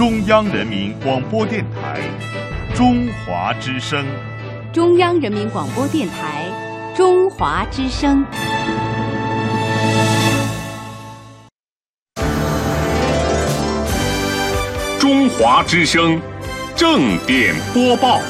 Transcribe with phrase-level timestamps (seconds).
[0.00, 2.00] 中央人民广播电台
[2.74, 4.02] 中华之声。
[4.72, 6.46] 中央人民广播电台
[6.96, 8.24] 中华之声。
[14.98, 16.18] 中华之声，
[16.74, 18.22] 正点播报。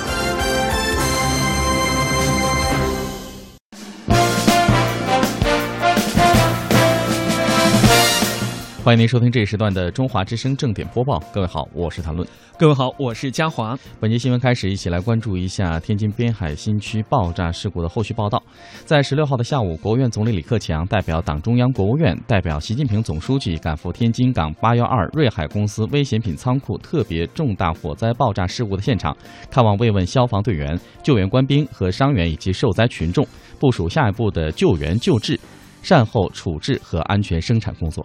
[8.90, 11.22] 欢迎您收听这一时段的中华之声正点播报。
[11.32, 12.26] 各位好，我是谭论。
[12.58, 13.78] 各位好，我是嘉华。
[14.00, 18.42] 本节新闻开始，一起来关注一下天津滨海新区爆炸事故的后续报道。
[18.84, 29.16] 在十六号的下午，国务院总理李克强代表党中央、国务院，代表习近平总书记赶赴天津港八幺二瑞海公司危险品仓库特别重大火灾爆炸事故的现场，
[29.48, 33.24] 看望慰问消防队员、救援官兵和伤员以及受灾群众，
[33.60, 35.38] 部署下一步的救援救治、
[35.80, 38.04] 善后处置和安全生产工作。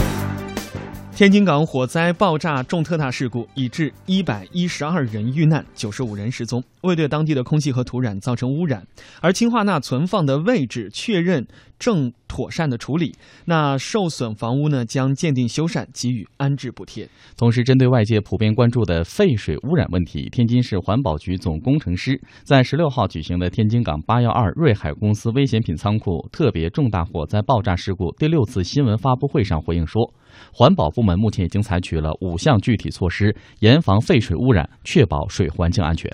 [1.13, 8.87] 天津港火灾爆炸重特大事故已致一百一十二人遇难，九十五人失踪，未对当地的空气和土壤造成污染，
[9.21, 11.45] 而氢化钠存放的位置确认
[11.77, 13.13] 正妥善的处理。
[13.45, 17.07] 那受损房屋呢，将鉴定修缮，给予安置补贴。
[17.37, 30.11] 同时，针对外界普遍关注的废水污染问题，天津市环保局总工程师在十六号举行的天津港八幺二瑞海公司危险品仓库特别重大火灾爆炸事故第六次新闻发布会上回应说。
[30.51, 36.11] 环保部门目前已经采取了五项具体措施，严防废水污染，确保水环境安全。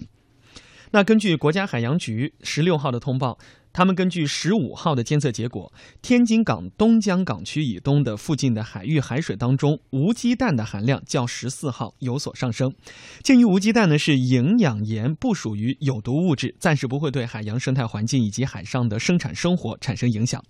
[0.92, 3.38] 那根据国家海洋局十六号的通报。
[3.78, 12.74] 他们根据十五号的监测结果，天津港东江港区以东的附近的海域海水当中，无机氮的含量较十四号有所上升。
[13.22, 20.44] 鉴于无机氮呢是营养盐，不属于有毒物质，暂时不会对海洋生态环境以及海上的生产生活产生影响。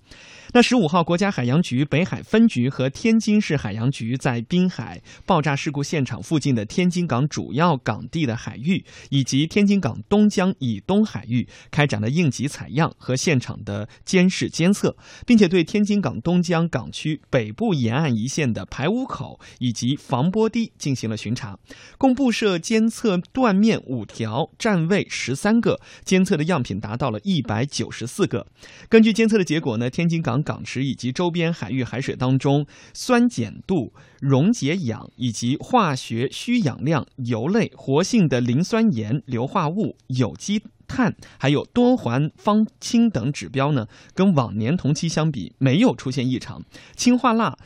[0.53, 13.16] 那十五号，国家海洋局北海分局和天津市海洋局在滨海爆炸事故现场附近的天津港主要港地的海域以及天津港东江以东海域开展了应急采样和。
[13.17, 14.95] 现场的监视监测，
[15.25, 21.57] 并且对天津港东江港区北部沿岸一线的排污口以及防波堤进行了巡查，
[21.97, 28.45] 共布设监测断面五条，站位十三个，监测的样品达到了一百九十四个。
[28.87, 33.91] 根据监测的结果呢，天津港港池以及周边海域海水当中酸碱度、
[34.21, 40.61] 溶解氧以及化学需氧量、油类、活性的磷酸盐、硫化物、有机。
[40.87, 46.63] 碳还有多环芳烃等指标呢，跟往年同期相比没有出现异常，
[46.95, 47.57] 氢化钠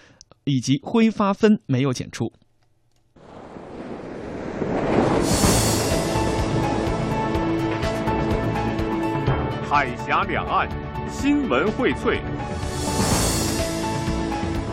[0.43, 2.33] 以及挥发分没有检出。
[9.69, 10.67] 海峡两岸
[11.09, 12.19] 新闻荟萃，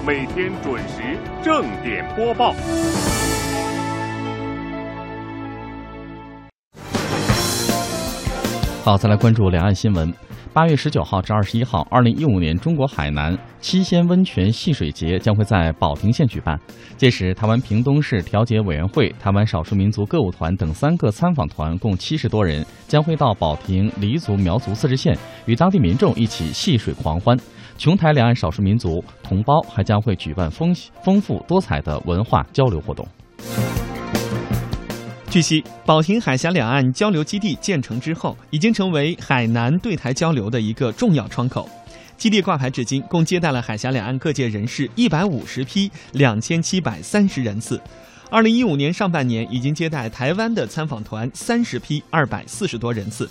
[0.04, 2.52] 每天准时正点播报。
[8.88, 10.10] 好，再来关注两岸新闻。
[10.54, 16.58] 八月十九号至二十一号，二零一五年中国海南七仙温泉戏水节将会在保亭县举办。
[16.96, 27.36] 届时，台湾屏东市调解委员会、台湾少数民族歌舞团等三个参访团共七十多人，将会到保亭黎族苗族自治县与当地民众一起戏水狂欢。
[27.76, 33.06] 琼台两岸少数民族同胞还将会举办丰丰富多彩的文化交流活动。
[35.30, 41.68] 据悉，保亭海峡两岸交流基地建成之后，已经成为海南对台交流的一个重要窗口。
[42.16, 47.78] 基地挂牌至今，共接待了海峡两岸各界人士一百五十批，两千七百三十人次。
[48.30, 53.28] 二零一五年上半年，已经接待台湾的参访团三十批，二百四十多人次。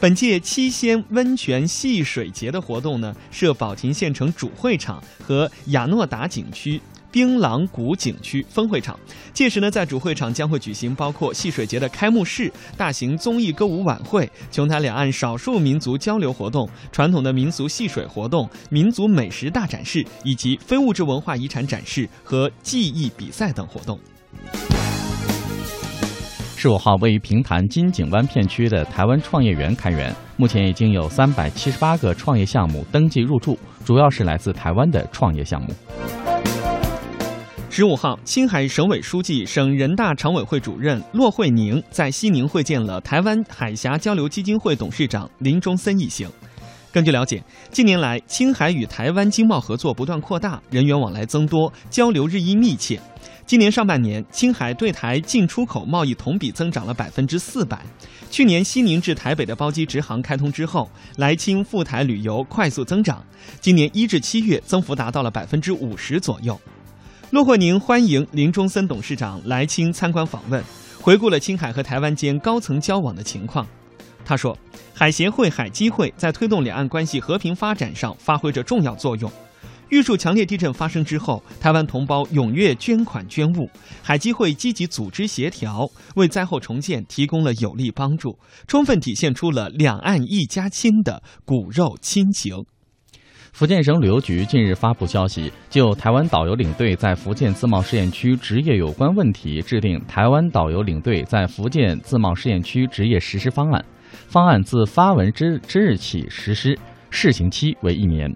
[0.00, 6.80] 本届七仙温泉戏水节的活动呢，设保亭县城主会场和亚诺达景区。
[7.10, 8.98] 槟榔谷景区分会场，
[9.32, 23.98] 届时呢，在主会场将会举行包括戏水节的开幕式、大型综艺歌舞晚会、琼台两岸少数民族交流活动、传统的民俗戏水活动、民族美食大展示，以及非物质文化遗产展示和技艺比赛等活动。
[26.56, 35.68] 十五号，位于平潭金井湾片区的台湾创业园开园，目前已经有三百七十八个创业项目登记入驻，主要是来自台湾的创业项目。
[37.70, 46.28] 十五号，青海省委书记、省人大常委会主任骆惠宁在西宁会见了台湾海峡交流基金会董事长林中森一行。
[46.90, 52.98] 根据了解，近年来青海与台湾经贸合作不断扩大，人员往来增多，交流日益密切。
[53.44, 57.80] 今年上半年，青海对台进出口贸易同比增长了百分之四百。
[58.30, 63.22] 去年西宁至台北的包机直航开通之后，来青赴台旅游快速增长。
[63.60, 66.58] 今年一至七月，增幅达到了百分之五十左右。
[67.30, 70.64] 骆惠宁欢迎林中森董事长来青参观访问，
[70.98, 73.66] 回顾了青海和台湾间高层交往的情况。
[74.24, 74.56] 他说，
[74.94, 79.30] 海协会、海基会在推动两岸关系和平发展上发挥着重要作用。
[79.90, 83.68] 玉树强烈地震发生之后，台湾同胞踊跃捐款捐物，
[84.02, 85.86] 海基会积极组织协调，
[86.16, 92.64] 为灾后重建提供了有力帮助，充分体现出了两岸一家亲的骨肉亲情。
[93.58, 103.84] 福建省旅游局近日发布消息，就台湾导游领队在福建自贸试验区执业有关问题，制定台湾导游领队在福建自贸试验区执业实施方案，
[104.28, 106.78] 方案自发文之之日起实施，
[107.10, 108.32] 试行期为一年。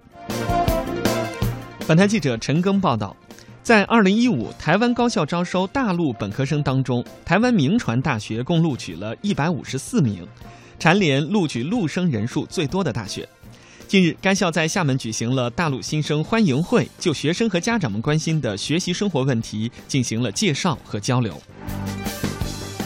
[1.87, 3.15] 本台记者陈庚报道，
[3.61, 10.27] 在二零一五台湾高校招收大陆本科生当中，台湾名传大学共录取了一百五十四名，
[10.77, 13.25] 蝉联录取陆生人数最多的大学。
[13.87, 21.39] 近日，该校在厦门举行了大陆新生欢迎会，就学生和家长们关心的学习生活问题进行了介绍和交流。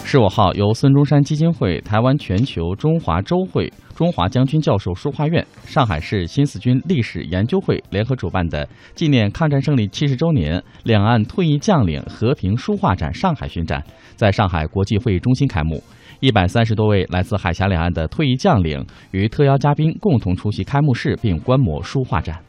[0.03, 13.83] 十五号，由孙中山基金会、台湾全球中华周会、中华将军教授书画院、上海市新四军历史研究会联合主办的纪念抗战胜利七十周年两岸退役将领和平书画展上海巡展，
[14.15, 15.81] 在上海国际会议中心开幕。
[16.19, 22.39] 一百三十多位来自海峡两岸的退役将领与特邀嘉宾共同出席开幕式，并观摩书画展。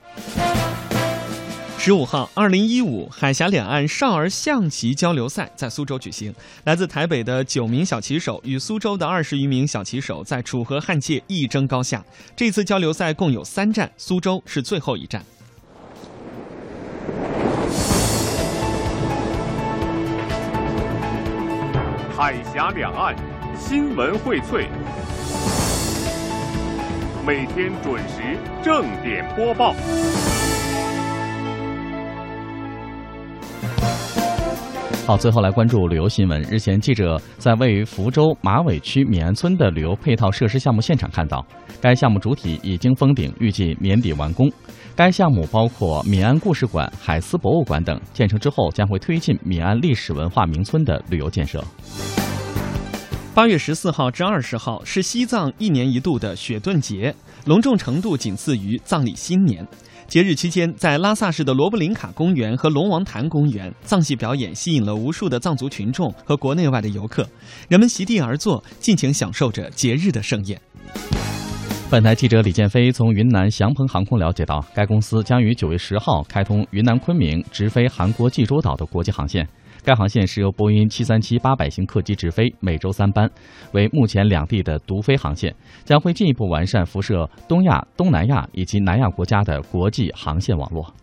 [1.76, 6.35] 十五号，二零一五海峡两岸少儿象棋交流赛在苏州举行。
[6.65, 12.05] 来自台北的九名小棋手与苏州的二十余名小棋手在楚河汉界一争高下。
[12.35, 15.23] 这次交流赛共有三站，苏州是最后一站。
[22.17, 23.15] 海峡两岸
[23.58, 24.66] 新闻荟萃，
[27.26, 29.75] 每天准时正点播报。
[35.05, 36.40] 好，最后来关注旅游新闻。
[36.43, 41.44] 日前，记者在位于福州马尾区闽安村的旅游配套设施项目现场看到，
[41.81, 44.50] 该项目主体已经封顶，预计年底完工。
[44.94, 51.62] 该项目包括闽安故事馆、海思博物馆等，建成之后将会推进闽安历史文化名村的旅游建设。
[53.38, 57.14] 八月十四号至二十号是西藏一年一度的雪顿节，
[57.44, 59.64] 隆重程度仅次于藏历新年。
[60.08, 67.25] 节日期间，在拉萨市的罗布林卡公园和龙王潭公园，藏戏表演吸引了无数的藏族群众和国内外的游客，
[67.69, 70.61] 人们席地而坐，尽情享受着节日的盛宴。
[71.88, 79.49] 本台记者李建飞从云南祥鹏航空了解到，该公司将于九月十号开通云南昆明直飞韩国济州岛的国际航线。
[79.88, 83.26] 该航线是由波音737-800型客机直飞，每周三班，
[83.73, 85.50] 为目前两地的独飞航线，
[85.82, 90.94] 将会进一步完善辐射东亚、东南亚以及南亚国家的国际航线网络。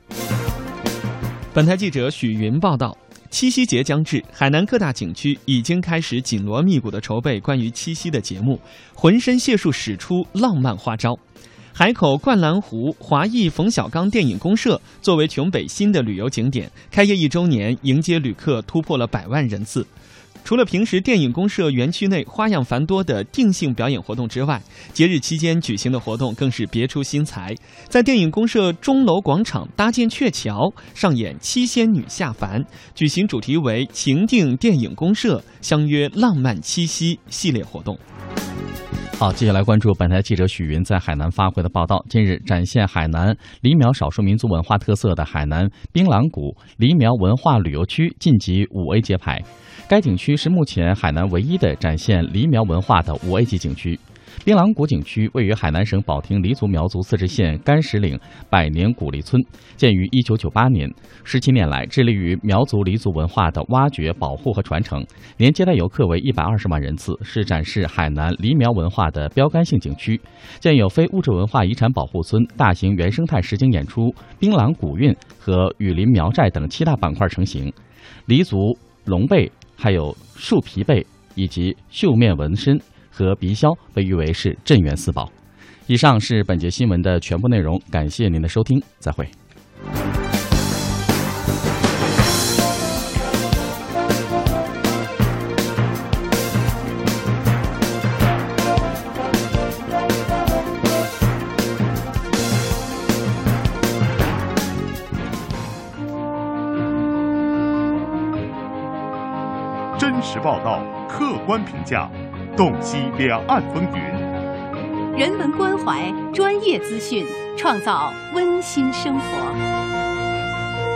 [1.51, 2.95] 本台记者许云报道：
[3.31, 8.59] 七夕节将至，海南各大景区已经开始紧锣密鼓的筹备关于七夕的节目，
[8.93, 11.17] 浑身解数使出浪漫花招。
[11.77, 19.85] 海口灌篮湖华裔冯小刚电影公社作为琼北新的旅游景点，开业一周年，迎接旅客突破了百万人次。
[20.45, 24.61] 除了平时电影公社园区内花样繁多的定性表演活动之外，
[24.93, 27.53] 节日期间举行的活动更是别出心裁。
[27.89, 32.63] 在电影公社钟楼广场搭建鹊桥，上演七仙女下凡，
[32.93, 37.99] 举行主题为“情定电影公社相约浪漫七夕”系列活动。
[39.17, 42.03] 好，接下来关注本台记者许云在海南发回的报道。
[42.09, 49.41] 近日，展现海南黎苗少数民族文化特色的海南槟榔谷黎苗文化旅游区晋级五 A 揭牌。
[49.87, 53.97] 该景区是目前海南唯一的展现黎苗文化的五 A 级景区。
[54.45, 58.15] 槟榔谷景区位于海南省保定黎族苗族自治县甘石岭
[58.47, 59.43] 百年古黎村，
[59.75, 60.87] 建于一九九八年，
[61.23, 65.03] 十七年来致力于苗族黎族文化的挖掘、保护和传承，
[65.35, 70.21] 年接待游客为一百二十万人次，是展示海南黎苗文化的标杆性景区。
[70.59, 77.73] 建有非物质文化遗产保护村、大型原生态实景演出、槟榔古韵和雨林苗寨等七大板块成型。
[78.27, 82.79] 黎族龙背，还有树皮背以及绣面纹身。
[83.17, 85.31] 和鼻枭被誉为是镇元四宝。
[85.87, 89.25] 以上是本节新闻的全部内容，感谢您的收听，再会。
[109.97, 112.11] 真实报道，客观评价。
[112.57, 116.01] 洞悉两岸风云，人文关怀，
[116.33, 117.25] 专业资讯，
[117.57, 119.21] 创造温馨生活。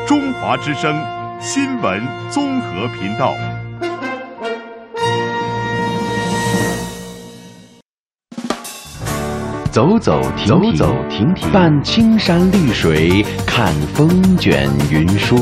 [0.07, 0.95] 中华之声，
[1.41, 3.33] 新闻综合频道。
[9.69, 15.35] 走走停停，走走停停伴青山绿水，看风卷云舒。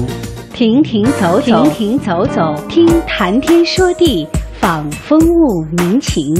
[0.51, 4.27] 停停走走，停停走走，听谈天说地，
[4.67, 6.35] 访风物民情。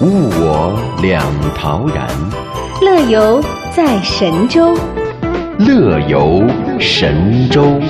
[0.00, 1.20] 物我两
[1.56, 2.06] 陶然，
[2.80, 3.42] 乐游
[3.74, 4.78] 在神州。
[5.58, 6.44] 乐游
[6.78, 7.80] 神州。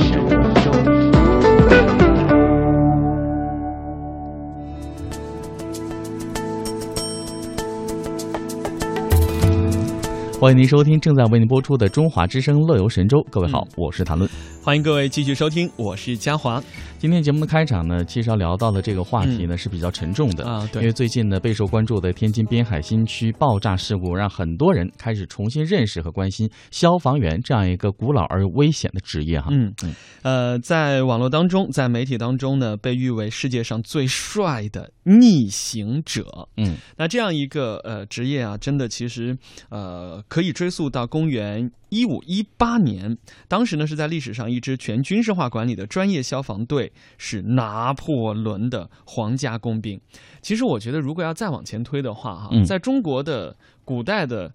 [10.44, 13.16] 欢迎您收听正在为您播出的《中华之声·乐游神州》。
[13.30, 14.30] 各位好，我是谭论。
[14.62, 16.62] 欢迎各位继续收听，我是嘉华。
[16.98, 29.48] 今天节目的开场呢，其实要聊到的这个话题呢是比较沉重的啊，对，因为最近呢备受关注的天津滨海新区爆炸事故，让很多人开始重新认识和关心消防员这样一个古老而又危险的职业哈。
[29.50, 36.48] 嗯嗯，呃，在网络当中，在媒体当中呢，被誉为世界上最帅的逆行者。
[36.56, 39.36] 嗯，那这样一个呃职业啊，真的其实
[39.68, 41.70] 呃可以追溯到公元。
[41.90, 50.00] 一五一八年，当时呢是在历史上一支全军事化管理的专业消防队，是拿破仑的皇家工兵。
[50.42, 54.52] 其实我觉得，如果要再往前推的话，哈，在中国的古代的。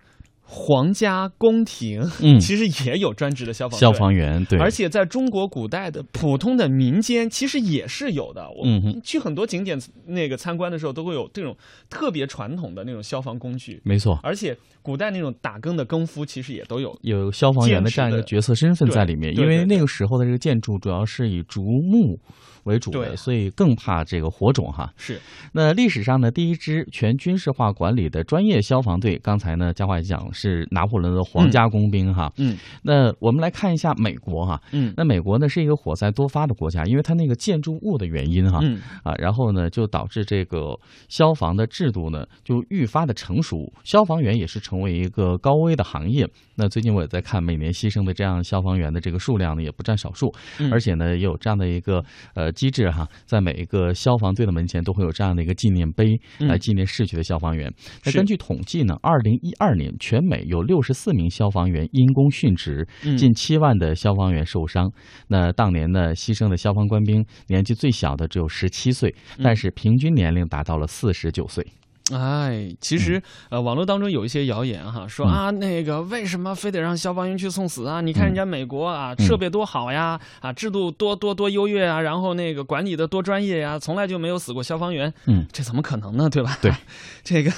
[0.52, 8.48] 皇家宫廷，嗯， 其实也有专职的消防消防员，对，而且在中国古代的普通的民间，其实也是有的。
[8.66, 11.56] 嗯哼，去很多景点那个参观的时候，都会有这种
[11.88, 13.80] 特别传统的那种消防工具。
[13.84, 19.36] 没错，而且古代那种打更的更夫，其实也都有有消防员的这样一个角色身份在里面。
[19.38, 22.20] 因为那个时候的这个建筑主要是以竹木。
[22.70, 24.94] 为主的，所以更怕这个火种哈。
[24.96, 25.20] 是，
[25.52, 32.32] 那历史上呢，第一支全军事化管理的专业消防队，刚才呢，嘉华讲是拿破仑的皇家工兵哈。
[32.38, 34.62] 嗯，那我们来看一下美国哈。
[34.72, 38.60] 嗯，那美国呢是一个火灾多发的国家，因为它那个建筑物的原因哈。
[38.62, 46.28] 嗯啊，然后呢就导致这个消防的制度呢就愈发的成熟，消防员也是成为一个高危的行业。
[46.56, 50.32] 那最近我也在看，每年牺牲的这样消防员的这个数量呢也不占少数，
[50.72, 52.04] 而且呢也有这样的一个
[52.36, 52.52] 呃。
[52.60, 57.74] 机制哈，在每一个消防队的门前都会有这样的一个纪念碑，来纪念逝去的消防员。
[58.04, 62.86] 那根据统计呢，二零一二年全美有六十四名消防员因公殉职，
[63.18, 64.92] 近七万的消防员受伤。
[65.30, 71.66] 那当年呢，牺牲的消防官兵年纪最小的只有十七岁，但是平均年龄达到了四十九岁。
[72.12, 78.02] 哎，其实呃，网络当中有一些谣言哈，说啊，那个为什么非得让消防员去送死啊？
[78.02, 85.14] 你看人家美国啊，设备多好呀，啊，制度多多多优越啊，然后那个管理的多专业呀，从来就没有死过消防员。
[85.26, 86.30] 嗯，这怎么可能呢？
[86.30, 86.58] 对吧？
[86.62, 86.72] 对，
[87.24, 87.52] 这个，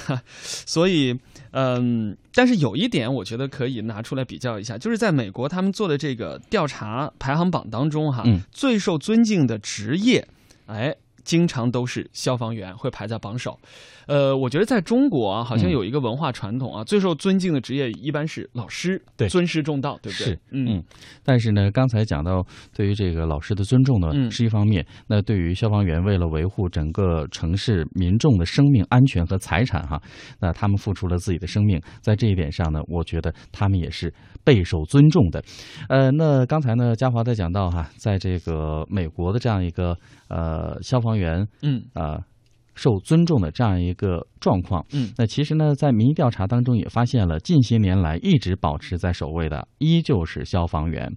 [0.44, 1.18] 所以
[1.52, 10.28] 嗯，但是有一点我觉得可以拿出来比较一下，就是在美国他们做的这个调查排行榜当中哈，最受尊敬的职业，
[10.66, 10.94] 哎。
[11.24, 13.58] 经常都是消防员会排在榜首，
[14.06, 20.26] 呃，我觉得在中国啊，好像有一个文化传统啊，最受尊敬的职业一般是老师，对，尊师重道，对不对？
[20.26, 20.82] 是，嗯。
[21.24, 30.00] 但是呢，刚才讲到对于这个老师的尊重呢，是一方面，那对于消防员为了维护整个城市民众的生命安全和财产哈，
[30.40, 34.12] 那他们付出了自己的生命，在这一点上呢，我觉得他们也是
[34.44, 35.42] 备受尊重的。
[35.88, 39.96] 呃，那刚才呢，嘉华在讲到哈，在这个美国的这样一个
[40.32, 41.12] 呃消防。
[41.12, 42.18] 员，嗯啊，
[42.74, 51.12] 受尊重的这样一个状况，嗯，那其实呢，在民意调查当中也发现了，近些年来一直保持在首位的依旧是消防员，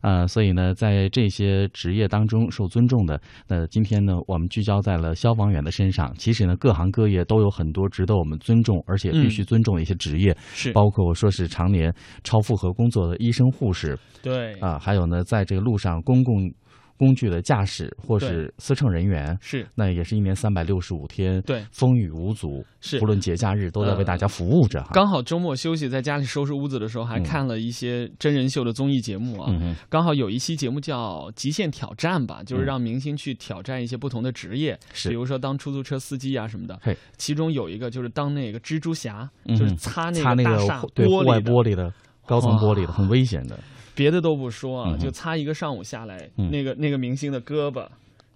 [0.00, 6.12] 啊，所以呢，在这些职业当中受尊重的，那今天呢，我们聚焦在了消防员的身上。
[6.18, 16.52] 其实呢，各行各业都有很多值得我们尊重而且必须尊重的一些职业，是包括我说是常年超负荷工作的医生、护士，对，啊，还有呢，在这个路上公共。
[17.00, 24.86] 工具的驾驶或是司乘人员是，那也是一年三百六十五天，对，风雨无阻，是，不论节假日都在为大家服务着。
[24.92, 29.48] 刚好周末休息，在家里收拾屋子的时候，还看了一些真人秀的综艺节目啊。
[29.50, 36.78] 嗯刚好有一期节目叫《极限挑战》吧，就是让明星去挑战一些不同的职业，是比如说当出租车司机啊什么的。
[37.16, 41.90] 其中有一个就是当那个蜘蛛侠，就是擦那个大厦玻璃的
[42.26, 43.58] 高层玻璃的，很危险的。
[44.00, 47.86] 别的都不说啊，就擦一个上午下来，那个那个明星的胳膊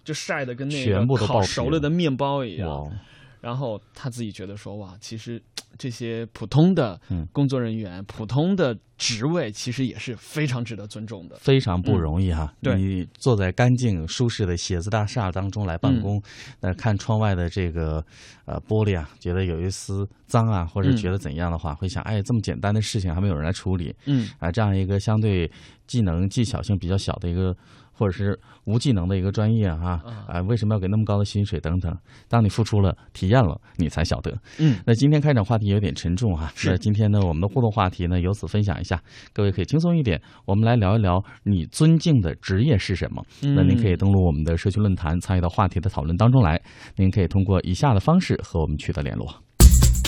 [0.03, 2.87] 就晒得跟那个烤熟了的面包一样。
[3.45, 5.39] 然后他自己觉得说，哇，其实
[5.77, 7.27] 这些普通的嗯。
[7.31, 11.35] 工作人员、普通的职位，其实也是非常值得尊重的。
[11.35, 12.75] 非常不容易哈、嗯对。
[12.75, 16.01] 你坐在干净舒适的写字大厦当中来办嗯。
[16.01, 16.23] 公，
[16.59, 18.03] 那、看窗外的这个
[18.45, 20.97] 呃玻璃啊，觉得有一丝脏啊，或者嗯。
[20.97, 24.27] 觉得怎样的话，会想，哎，这么简单的事情还没有人来处理嗯。
[24.39, 25.51] 啊，这样一个相对
[25.85, 27.55] 技能技巧性比较小的一个。
[27.97, 31.97] 或者是无技能的一个专业哈啊啊，为什么要给那么高的薪水等等？
[32.27, 34.37] 当你付出了、体验了，你才晓得。
[34.59, 39.01] 嗯，那今天开展话题有点沉重哈，是那今天呢，我们的互动话题呢，由此分享一下，
[39.33, 43.23] 各位可以轻松一点，我们来聊一聊你尊敬的职业是什么。
[43.41, 46.61] 那您可以登录我们的社区论坛，参与到话题的讨论当中来。
[46.97, 49.44] 您可以通过以下的方式和我们取得联络。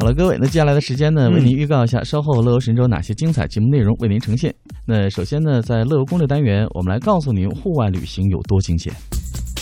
[0.00, 4.50] 好了，各位，那接下来的时间呢，为您预告一下稍后乐游神州哪些精彩节目内容为您呈现。
[4.86, 8.90] 那首先呢，在乐游攻略单元，我们来告诉您户外旅行有多惊险。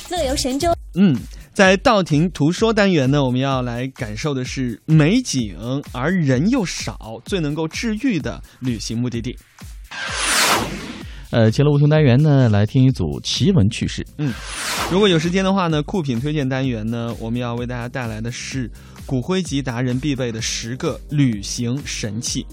[0.08, 1.12] 乐游神州嗯，
[1.52, 5.56] 在道听途说单元呢，我们要来感受的是美景
[5.92, 9.36] 而人又少，最能够治愈的旅行目的地。
[11.30, 14.06] 呃，其乐无穷单元呢，来听一组奇闻趣事。
[14.18, 14.32] 嗯
[14.90, 18.70] 如果有时间的话呢，酷品推荐单元呢，我们要为大家带来的是
[19.08, 22.46] 骨灰级达人必备的十个旅行神器。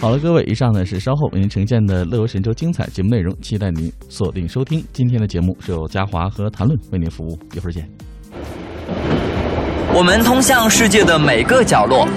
[0.00, 4.82] 好了，各位，以上呢是稍后为您呈现的乐游神州精彩节目内容，期待您锁定收听。
[4.94, 7.86] 今天的节目是由嘉华和谭论为您服务，一会儿见。
[9.92, 12.08] 我们通向世界的每个角落，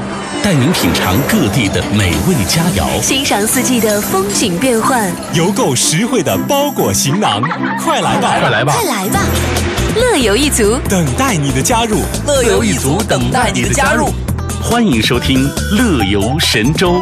[0.41, 7.41] 带您品尝各地的美味佳肴，欣赏四季的风景变幻，邮购实惠的包裹行囊，
[7.83, 9.19] 快来吧，快来吧，快来吧！
[9.95, 14.09] 乐游一族等待你的加入，乐游一族等待你的加入。
[14.61, 16.93] 欢迎收听《乐游神州》。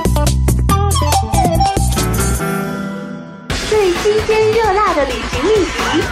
[3.70, 6.04] 最新鲜热辣的旅行秘籍，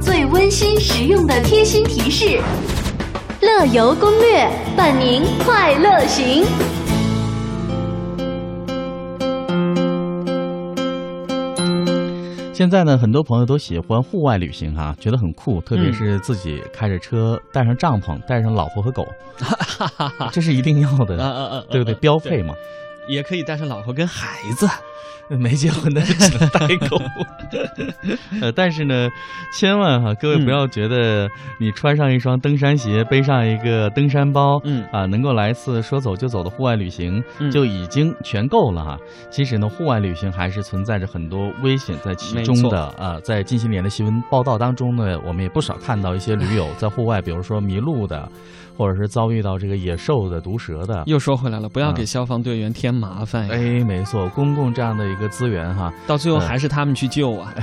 [0.00, 2.40] 最温馨实用的贴心提示，
[3.40, 6.44] 乐游攻略伴您快乐行。
[12.52, 19.06] 现在呢，很多朋友都喜欢户外旅行哈、觉得很酷，特别是自己开着车，带上帐篷，带上老婆和狗，
[20.30, 21.64] 这是一定要的，啊啊啊！
[21.70, 21.94] 对不对？
[21.94, 22.54] 标配嘛。
[23.08, 24.68] 也可以带上老婆跟孩子。
[25.28, 27.00] 没结婚的只能带狗。
[28.40, 29.08] 呃，但是呢，
[29.52, 38.98] 千万哈，各位不要觉得你穿上一双登山鞋，背上一个登山包，嗯啊，能够来一次说走就走的户外旅行，嗯就已经全够了哈。
[39.30, 43.18] 其实呢，户外旅行还是存在着很多危险在其中的啊。
[43.22, 48.28] 在近些年的新闻报道当中呢，我们也不少看到一些驴友在户外，比如说迷路的，
[48.76, 51.02] 或者是遭遇到这个野兽的、毒蛇的。
[51.06, 53.54] 又说回来了，不要啊给消防队员添麻烦呀。
[53.54, 57.54] 哎，没错，公共这样的一个资源哈，到最后还是他们去救啊。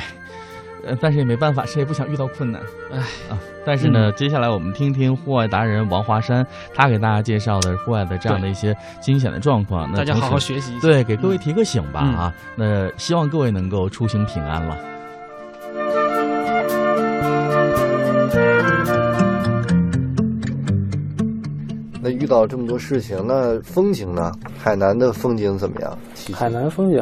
[0.86, 3.38] 呃，但是也没办法，谁也不想遇到困难，哎啊！
[3.66, 6.44] 但是呢，接下来我们听听户外达人王华山，
[6.74, 9.92] 他给大家介绍的户外的这样的一些惊险的状况。
[9.92, 12.34] 那大家好好学习一下对，给各位提个醒吧嗯啊！
[12.56, 14.78] 那希望各位能够出行平安了。
[22.10, 24.32] 那遇到这么多事情，那风景呢？
[24.58, 25.98] 海南的风景怎么样？
[26.34, 26.98] 海南风景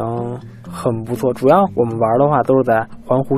[0.69, 3.37] 很不错，主要我们玩的话都是在环湖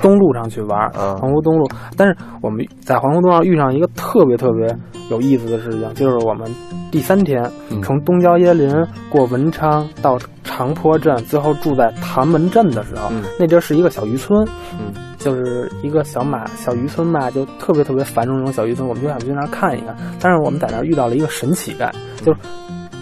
[0.00, 1.68] 东路上去玩，啊环湖东路。
[1.96, 4.74] 但是我们在环湖东上遇上一个特别特别
[5.10, 6.50] 有意思的事情，就是我们
[6.90, 8.74] 第三天嗯从东郊椰林
[9.10, 14.46] 过文昌到长坡镇，最后住在潭门镇的时候，嗯那地儿是一个小渔村，
[14.80, 19.96] 嗯就是一个小马小渔村吧，就特别特别繁荣那种小渔村，我们就想去那儿看一看。
[20.20, 21.90] 但是我们在那儿遇到了一个神乞丐，
[22.24, 22.40] 就是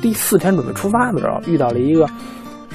[0.03, 2.07] 第四天准备出发的时候遇到了一个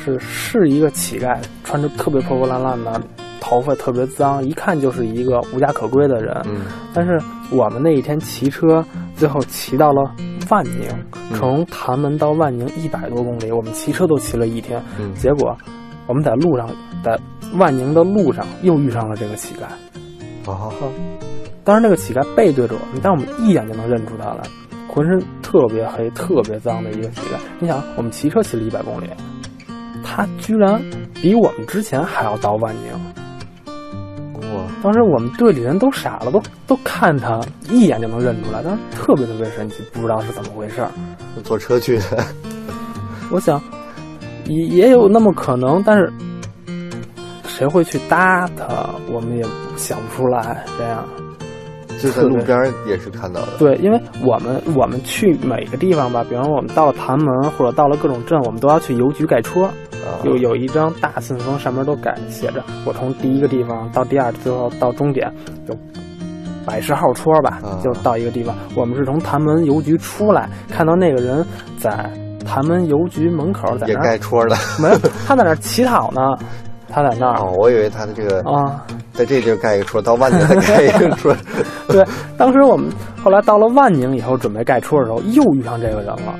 [0.03, 3.01] 是是一个乞丐，穿着特别破破烂烂的，
[3.39, 6.36] 头发特别脏，一看就是一个无家可归的人。
[6.45, 6.62] 嗯
[6.93, 7.19] 但是
[7.51, 8.84] 我们那一天骑车，
[9.15, 10.10] 最后骑到了
[10.49, 10.89] 万宁，
[11.34, 14.81] 从潭门到万宁一百多公里，我们骑车都骑了一天。
[14.99, 15.55] 嗯，结果
[16.08, 16.69] 我们在路上，
[17.03, 17.19] 在
[17.53, 19.65] 万宁的路上又遇上了这个乞丐。
[20.49, 20.71] 哦，
[21.63, 24.43] 当时那个乞丐背对着我们，但我们一眼就能认出他来，
[24.88, 27.38] 浑身特别黑、特别脏的一个乞丐。
[27.60, 29.10] 你想，我们骑车骑了一百公里，
[30.03, 30.81] 他居然
[31.15, 32.93] 比我们之前还要到万宁。
[34.53, 34.62] 哇！
[34.84, 40.91] 当时我们队里人都傻了，都都看他一眼就能认出来，当时特别特别神奇，不知道是怎么回事儿。
[41.43, 42.23] 坐车去的，
[43.31, 43.60] 我想
[44.45, 46.13] 也也有那么可能，但是
[47.57, 48.89] 谁会去搭他？
[49.09, 49.43] 我们也
[49.77, 50.65] 想不出来。
[50.77, 51.05] 这样
[51.97, 53.57] 就在路边也是看到的。
[53.57, 59.69] 对，因为我们我们去每个地方吧，比方说我们到了盘门或者到了各种镇，我们都要去邮局盖戳。
[60.23, 65.33] 有有一张大信封，上面都改写着我从第一个地方到第二，最后到终点，
[65.67, 65.75] 有
[66.65, 68.53] 百十号戳吧，就到一个地方。
[68.75, 71.43] 我们是从潭门邮局出来，看到那个人
[71.79, 72.07] 在
[72.45, 76.21] 潭门邮局门口在那也盖戳的，没有，他在那儿乞讨呢，
[76.95, 77.38] 他在那儿。
[77.41, 81.36] 哦，我以为他的这个啊，在这地儿盖一个戳，到万宁再盖一个戳。
[81.89, 82.05] 对，
[82.38, 82.89] 当时我们
[83.21, 86.39] 后来到了万宁以后，准备盖戳的时候，又遇上这个人了。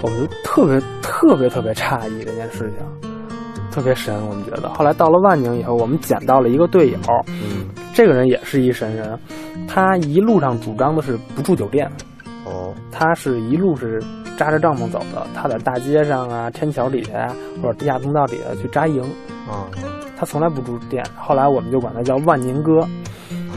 [0.00, 3.10] 我们就特别特别特别诧异这件事情，
[3.72, 4.14] 特别神。
[4.28, 9.18] 我们觉得，后来到了万宁以后，我们捡到了一个队友，嗯，这个人也是一神人，
[9.66, 11.90] 他一路上主张的是不住酒店，
[12.44, 14.00] 哦，他是一路是
[14.36, 19.02] 扎着帐篷走的，他在大街上啊、天桥底下呀或者地下通道底下去扎营，
[19.48, 19.66] 啊，
[20.16, 21.04] 他从来不住店。
[21.16, 22.86] 后来我们就管他叫万宁哥。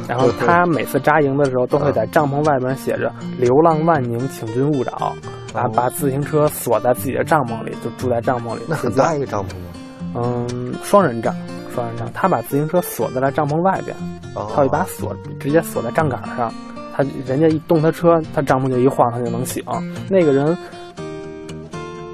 [0.07, 5.13] 然后他每次扎营的时候，都会在帐篷外边写着“流浪万宁，请君勿扰”，
[5.53, 8.61] 啊，把自行车锁在自己的帐篷里，就住在帐篷里。
[8.67, 9.69] 那很大一个帐篷吗？
[10.15, 11.33] 嗯，双人帐，
[11.73, 12.11] 双人帐。
[12.13, 13.95] 他把自行车锁在了帐篷外边，
[14.33, 16.51] 套一把锁，直接锁在帐杆上。
[16.93, 19.63] 他人家一动他车，他帐篷就一晃，他就能醒。
[20.09, 20.57] 那个人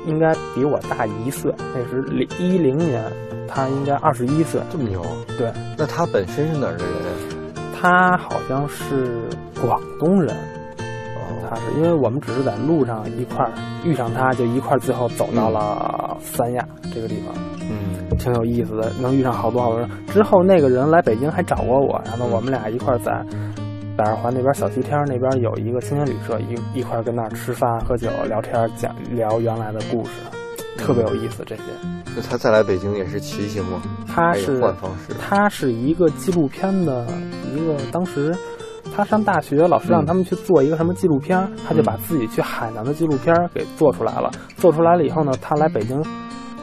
[0.05, 3.03] 应该比我大一岁，那是零一零年，
[3.47, 5.01] 他应该二十一岁，这么牛。
[5.37, 6.93] 对，那他本身是哪儿的人？
[7.79, 9.21] 他好像是
[9.61, 10.35] 广东人，
[11.47, 13.51] 他是因为我们只是在路上一块儿
[13.83, 17.35] 遇上他，就一块儿最后走到了三亚这个地方，
[17.69, 19.87] 嗯，挺有意思的，能遇上好多好多人。
[20.07, 23.23] 之后那个人来北京还找过我，然后我们俩一块儿在
[23.95, 30.11] 北二环那边小西天那边有一个青年旅社，一一块儿跟那儿吃饭喝酒聊天，讲聊原来的故事，
[30.77, 31.61] 特别有意思这些。
[32.17, 33.79] 那他再来北京也是骑行吗？
[34.07, 37.05] 他是换方式，他是一个纪录片的
[37.53, 37.77] 一个。
[37.91, 38.35] 当时
[38.95, 44.31] 他上大学，老师让他们去做一个什么纪录片，嗯、他就把自己去海南的纪录片给做出来了。
[44.55, 46.03] 做出来了以后呢，他来北京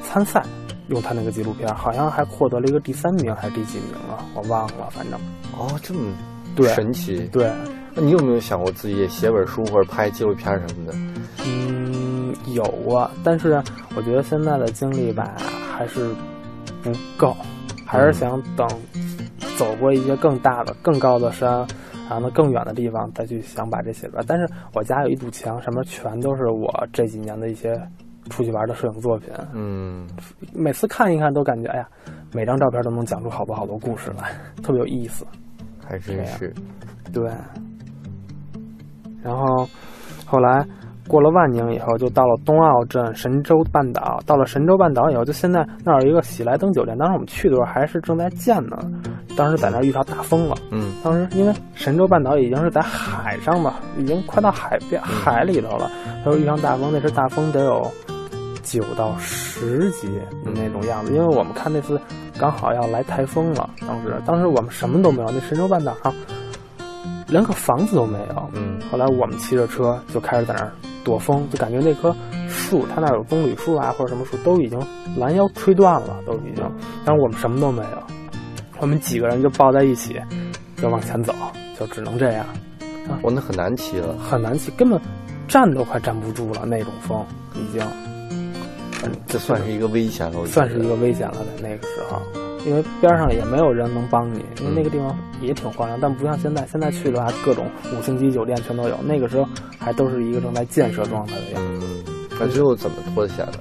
[0.02, 0.42] 参赛，
[0.88, 4.26] 用他那个纪录片，好像还获得了一个第三名还是第几名啊？
[4.34, 5.16] 我忘了，反正。
[5.56, 6.00] 哦，这么
[6.56, 7.28] 对神奇。
[7.30, 7.48] 对，
[7.94, 10.92] 那你有没有想过自己也写本书或者拍纪录片什么的？
[11.46, 12.03] 嗯，
[12.46, 12.62] 有
[12.94, 13.62] 啊，但是
[13.96, 15.34] 我觉得现在的精力吧
[15.72, 16.14] 还是
[16.82, 17.36] 不够，
[17.84, 18.66] 还是想等
[19.56, 21.50] 走过一些更大的、更高的山，
[22.08, 24.24] 然后呢更远的地方再去想把这写出来。
[24.26, 27.80] 但是我家有一堵墙，上面全都是我这几年的一些
[28.30, 29.30] 出去玩的摄影作品。
[29.52, 30.06] 嗯，
[30.52, 31.88] 每次看一看都感觉，哎呀，
[32.32, 35.26] 每张照片都能讲出好多好多故事来，特别有意思。
[35.86, 36.54] 还真是，
[37.12, 37.30] 对。
[39.22, 39.68] 然后
[40.26, 40.66] 后来。
[41.06, 44.18] 过了万宁以后，就到了东澳镇神州半岛。
[44.24, 46.96] 到了神州半岛以后，就现在那儿有一个喜来登酒店。
[46.96, 48.78] 当时我们去的时候还是正在建呢，
[49.36, 50.56] 当时在那儿遇到大风了。
[50.70, 55.90] 嗯，当时因为神州半岛已经是在海上嘛，已经快到海边海里头了。
[56.24, 57.86] 他说遇上大风，那时大风得有
[58.62, 60.08] 九到十级
[60.42, 61.12] 的那种样子。
[61.12, 62.00] 因为我们看那次
[62.38, 66.12] 刚好要来台风了，当时当时我们什么都没有，那神州半岛上
[67.28, 68.50] 连个房子都没有。
[68.54, 70.72] 嗯，后来我们骑着车就开始在那儿。
[71.04, 72.14] 躲风，就感觉那棵
[72.48, 74.80] 树，它那有棕榈树啊，或者什么树，都已经
[75.16, 76.64] 拦腰吹断了，都已经。
[77.04, 78.02] 但是我们什么都没有，
[78.80, 80.20] 我们几个人就抱在一起，
[80.76, 81.34] 就往前走，
[81.78, 82.44] 就只能这样。
[83.08, 84.98] 啊，我那很难骑了，很难骑，根本
[85.46, 87.86] 站都快站不住了，那种风已经。
[89.04, 92.43] 嗯，这算是一个危险了，算是一个危险了，在那个时候。
[92.66, 98.96] 因为边上也没有人能帮你，因为那个地方也挺荒凉，但不像现在，现在去的话，各种五星级酒店全都有。
[99.04, 99.46] 那个时候
[99.78, 101.86] 还都是一个正在建设状态的样子。
[101.86, 102.04] 嗯，
[102.40, 103.60] 那最后怎么脱险的？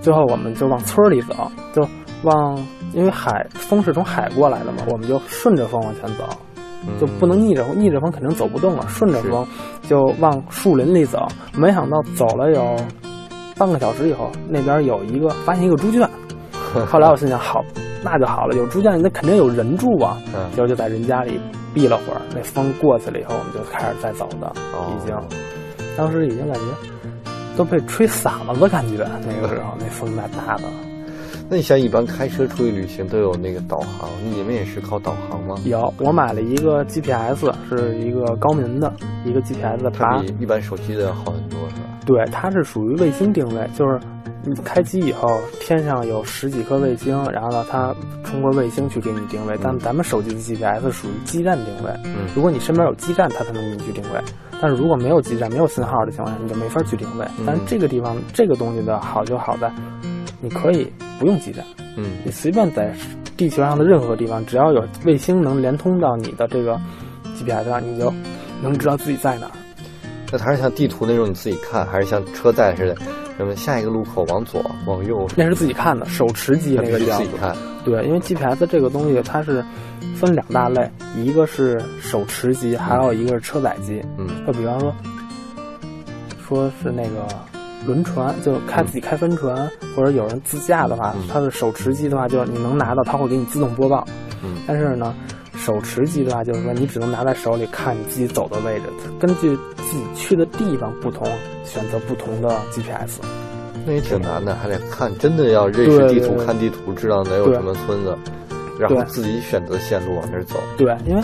[0.00, 1.86] 最后我们就往村里走，就
[2.22, 2.56] 往，
[2.92, 6.24] 因为海风是从海过来的嘛，我们就顺着风往前走，
[7.00, 8.86] 就不能逆着风，逆着风肯定走不动了。
[8.88, 9.44] 顺着风
[9.82, 12.76] 就往树林里走，没想到走了有
[13.56, 16.08] 半个小时以后，那边有一个发现一个猪圈。
[16.86, 17.64] 后来我心想，好。
[18.02, 20.16] 那就好了，有猪圈，那肯定有人住啊。
[20.34, 21.40] 嗯，结果就在人家里
[21.74, 24.52] 避了会儿，那风过去了以后，我们就开始再走的，
[24.94, 25.16] 已经。
[25.96, 26.60] 当时已经感觉
[27.56, 29.04] 都被吹散了的感觉。
[29.26, 30.64] 那个时候那风大大的。
[31.50, 35.56] 那你像一般开车出去旅行都有那个导航，你们也是靠导航吗？
[35.64, 38.92] 有，我买了一个 GPS，是一个高明的
[39.24, 41.98] 一个 GPS，它比一般手机的要好很多，是吧？
[42.04, 44.17] 对，它是属于卫星定位，就是你
[44.56, 49.56] 开机以后，天上有十几颗卫星，然后呢，它通过卫星去给你定位。
[49.62, 54.20] 但咱们手机的 GPS 属于基站定位，嗯，如果你身边有基站，它才能给你去定位。
[54.60, 57.26] 但是如果没有基站、没有信号的情况下，你就没法去定位。
[57.46, 59.72] 但是这个地方这个东西的好就好在，
[60.40, 61.64] 你可以不用基站，
[61.96, 62.92] 嗯，你随便在
[63.36, 66.80] 地球上的任何地方，只要有卫星能连通到你的这个
[67.36, 68.12] GPS 上，你就
[68.60, 69.52] 能知道自己在哪儿。
[70.30, 72.96] 那它是像地图那种你自己看，还是像车载似的？
[73.38, 75.26] 什么下一个路口往左、往右？
[75.36, 77.56] 那是自己看的，手持机那个自己看。
[77.84, 79.64] 对，因为 GPS 这个东西它是
[80.16, 84.04] 分两大类，一个是手持机，还有一个是车载机。
[84.18, 84.92] 嗯，就比方说，
[86.46, 87.26] 说是那个
[87.86, 94.04] 轮船，就开自己开帆船，或者有人自驾的话，它的手持机的话，就是你能拿到，它会给你自动播报。
[94.42, 95.14] 嗯，但是呢。
[95.68, 98.84] 手持机的话，就是说你只能拿在手里看你自己走的位置，
[99.20, 101.28] 根据自己去的地方不同，
[101.62, 103.20] 选择不同的 GPS。
[103.84, 108.16] 那也挺难的，还得看，真的要认识地图，看地图，知道哪有什么村子，
[108.80, 110.56] 然后自己选择线路往那儿走。
[110.78, 111.22] 对，因为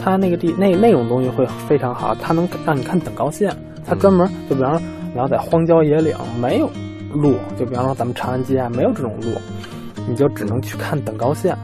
[0.00, 3.52] 它那个地那那种东西会非常好，它能让你看等高线。
[3.84, 4.80] 它专门就比方说
[5.12, 6.70] 你要在荒郊野岭没有
[7.12, 9.32] 路，就比方说咱们长安街啊没有这种路，
[10.08, 11.58] 你就只能去看等高线。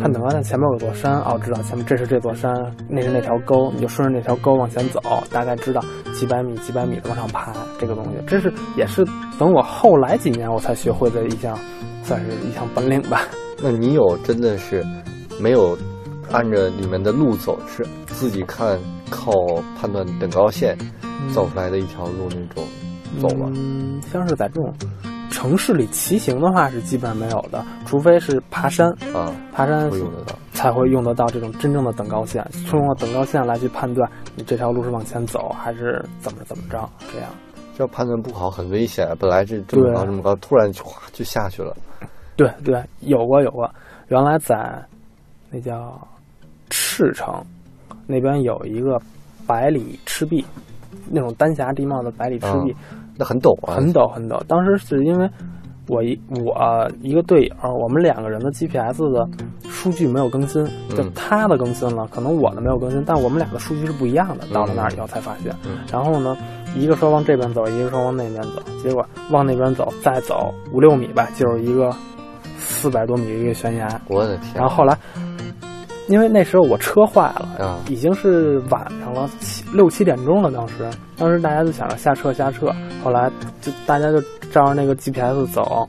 [0.00, 2.52] 看等高线前面有座山，哦，知道前面这是这座山，
[2.88, 5.00] 那是那条沟，你就顺着那条沟往前走，
[5.30, 5.82] 大概知道
[6.14, 7.52] 几百米、几百米的往上爬。
[7.78, 9.04] 这个东西，这是也是
[9.38, 11.58] 等我后来几年我才学会的一项，
[12.02, 13.22] 算是一项本领吧。
[13.62, 14.84] 那你有真的是
[15.40, 15.76] 没有
[16.30, 18.78] 按着里面的路走，是自己看
[19.10, 19.32] 靠
[19.78, 20.76] 判断等高线
[21.32, 22.64] 走出来的一条路那种
[23.20, 23.50] 走吗？
[23.54, 24.72] 嗯，像是在这种。
[25.32, 37.28] 城市里骑行的话是基本上没有的，除非是爬山啊，爬山会用得到，才会用得到这种真正的等高线，通过等高线来去判断你这条路是往前走还是怎么怎么着，这样。
[37.74, 41.74] 这判断不好很危险，本来这这么高这么高，突然就哗就下去了。
[42.36, 43.68] 对对，有过有过，
[44.08, 44.80] 原来在
[45.50, 45.98] 那叫
[46.68, 47.42] 赤城
[48.06, 49.00] 那边有一个
[49.46, 50.44] 百里赤壁，
[51.10, 52.76] 那种丹霞地貌的百里赤壁。
[53.22, 54.42] 那很陡啊，很陡很陡。
[54.48, 55.30] 当时是因为
[55.86, 59.28] 我一我一个队友，我们两个人的 GPS 的
[59.68, 64.44] 数据没有更新，就他的更新了，可能我的没有更新，但我们俩的数据是不一样的。
[64.52, 65.54] 到了那儿以后才发现，
[65.92, 66.36] 然后呢，
[66.74, 71.94] 一个说往这边走，一个说往那边走，结果往那边走，再走五六米吧，就是一个
[72.58, 74.00] 四百多米的一个悬崖。
[74.08, 74.54] 我的天！
[74.56, 74.98] 然后后来。
[76.08, 80.50] 因为那时候我车坏了，啊，已经是晚上了七六七点钟了。
[80.50, 82.70] 当时，当时大家就想着下车下车。
[83.02, 85.88] 后来就大家就照着那个 GPS 走，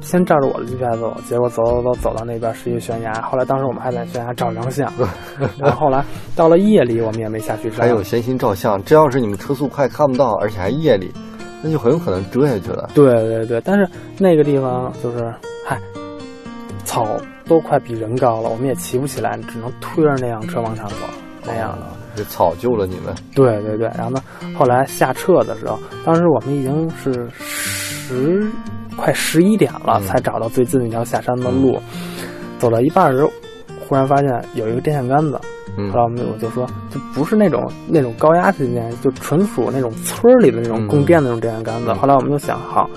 [0.00, 3.12] 先照着我的 GPS 走，结果走走走走到那边是一个悬崖。
[3.22, 4.90] 后来当时我们还在悬崖照张相，
[5.58, 7.70] 然后后来到了夜里我们也没下去。
[7.70, 11.12] 还有闲心照相，这要是你们车速快看不到，而且还夜里，
[11.62, 12.90] 那就很有可能折下去了。
[12.94, 13.88] 对对对，但是
[14.18, 15.32] 那个地方就是，
[15.64, 15.78] 嗨，
[16.84, 17.06] 草。
[17.48, 20.96] 都快比人高了，我们也骑不起来，只能推着那辆车往上走，
[21.44, 21.86] 那样的。
[22.14, 23.14] 这草救了你们。
[23.34, 24.20] 对对对，然后呢，
[24.56, 28.44] 后来下撤的时候，当时我们已经是十
[28.96, 31.80] 快十一点了，才找到最近一条下山的路。
[32.58, 33.24] 走到一半时，
[33.86, 35.40] 忽然发现有一个电线杆子。
[35.92, 41.92] 后来我们我就说，就不是那种那种高压电线，就纯属那种村里的那种供电的那种电线杆子。
[41.92, 42.90] 后来我们就想，好。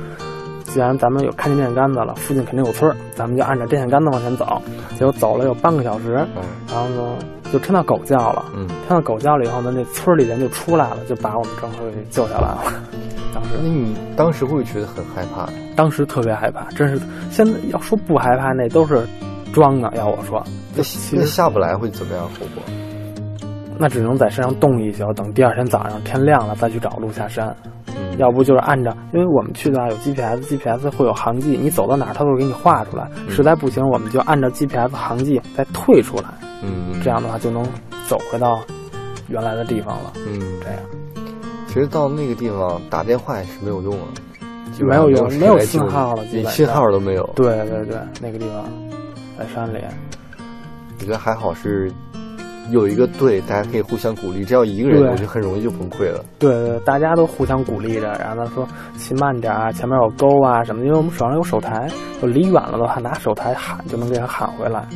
[0.73, 4.61] 既然咱们有看见电线杆子了，附近肯定有村儿，咱们就按照电线杆子往前走。
[4.97, 7.17] 结果走了有半个小时，然后呢，
[7.51, 8.45] 就听到狗叫了。
[8.55, 12.63] 嗯，听到狗叫了以后呢，那村里人就出来了，就把我们正好给救下来了。
[13.35, 15.49] 当时，那你当时会不会觉得很害怕？
[15.75, 16.97] 当时特别害怕，真是。
[17.29, 19.05] 现在要说不害怕，那都是
[19.51, 19.91] 装的。
[19.97, 20.41] 要我说，
[20.73, 20.81] 那
[21.11, 22.63] 那下不来会怎么样后果？
[23.77, 27.53] 那只能在山上冻一宿，等第二天早上天亮了再去找路下山。
[28.17, 33.09] 要不就是按照，因为我们去的话有 GPS，GPS 会有航迹，你走到哪儿它都会给你画出来。
[33.29, 36.25] 实在不行，我们就按照 GPS 航迹再退出来。
[36.63, 37.63] 嗯，这样的话就能
[38.07, 38.59] 走回到
[39.29, 40.13] 原来的地方了。
[40.27, 40.79] 嗯，这样。
[41.67, 44.07] 其实到那个地方打电话也是没有用啊，
[44.81, 47.23] 没有用，没有信号了，连信号都没有。
[47.35, 48.65] 对对对，那个地方
[49.37, 49.77] 在山里。
[50.99, 51.91] 我觉得还好是。
[52.69, 54.45] 有一个队，大家可以互相鼓励。
[54.45, 56.23] 只要一个人，我就很容易就崩溃了。
[56.39, 60.85] 对对，大家都互相鼓励着，然后他说骑慢点啊，前面有沟啊什么。
[60.85, 61.89] 因为我们手上有手台，
[62.21, 64.87] 就离远了的话，拿手台喊就能给人喊回来。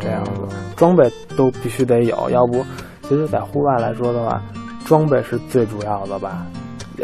[0.00, 0.32] 这样子，
[0.76, 2.64] 装备都必须得有，要不，
[3.02, 4.42] 其实，在户外来说的话，
[4.84, 6.46] 装备是最主要的吧。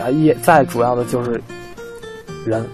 [0.00, 1.40] 啊，也再主要的就是
[2.44, 2.64] 人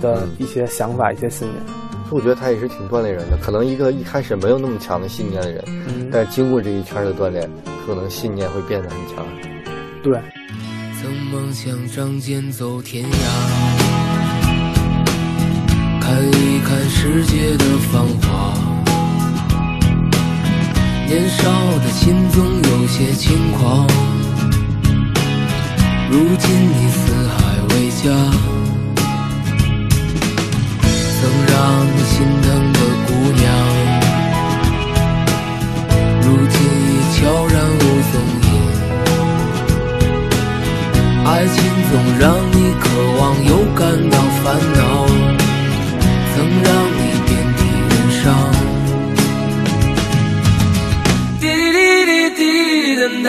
[0.00, 1.83] 的一些想法、一些信念。
[2.14, 3.36] 我觉得他也是挺锻炼人的。
[3.42, 7.50] 可能一个一开始没有那么强的信念的人，嗯、但是经过这一圈的锻炼，
[7.84, 9.26] 可能信念会变得很强。
[10.00, 10.16] 对。
[11.02, 13.16] 曾梦想仗剑走天涯，
[16.00, 18.54] 看一看世界的繁华。
[21.08, 23.88] 年少的心总有些轻狂，
[26.12, 28.08] 如今你四海为家，
[31.24, 31.56] 曾让
[31.86, 33.42] 你心疼的姑娘，
[36.20, 37.80] 如今已悄然无
[38.12, 38.46] 踪影。
[41.24, 41.56] 爱情
[41.90, 42.84] 总让你渴
[43.18, 44.78] 望又感到烦恼，
[46.34, 47.58] 曾让你遍体
[47.88, 48.22] 鳞伤。
[51.40, 53.26] 滴滴滴滴滴等待，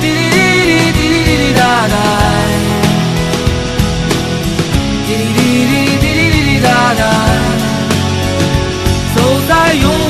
[0.00, 0.34] 滴滴
[0.90, 1.62] 滴滴滴滴滴哒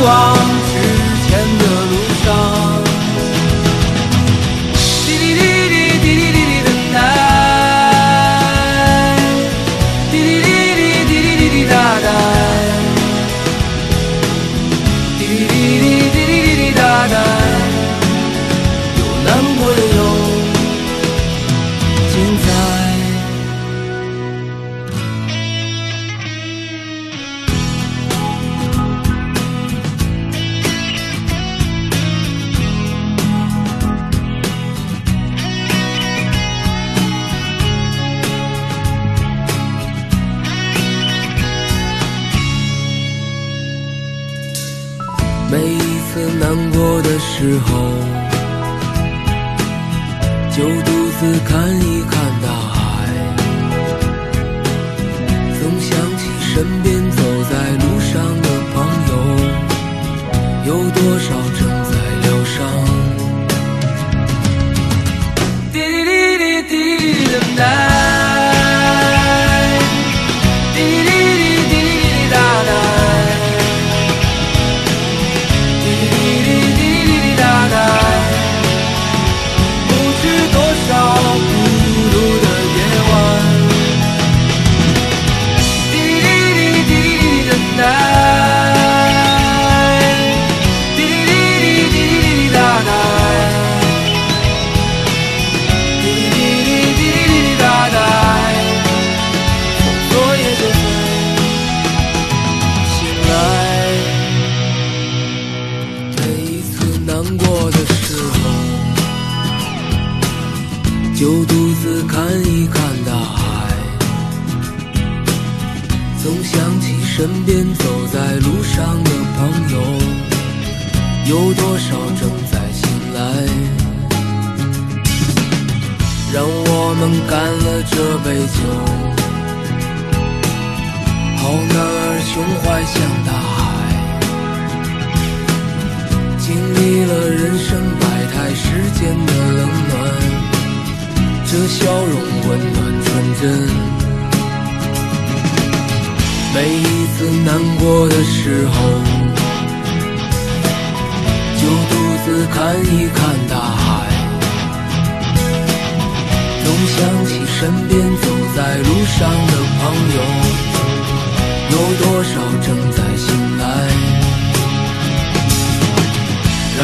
[0.05, 0.32] on.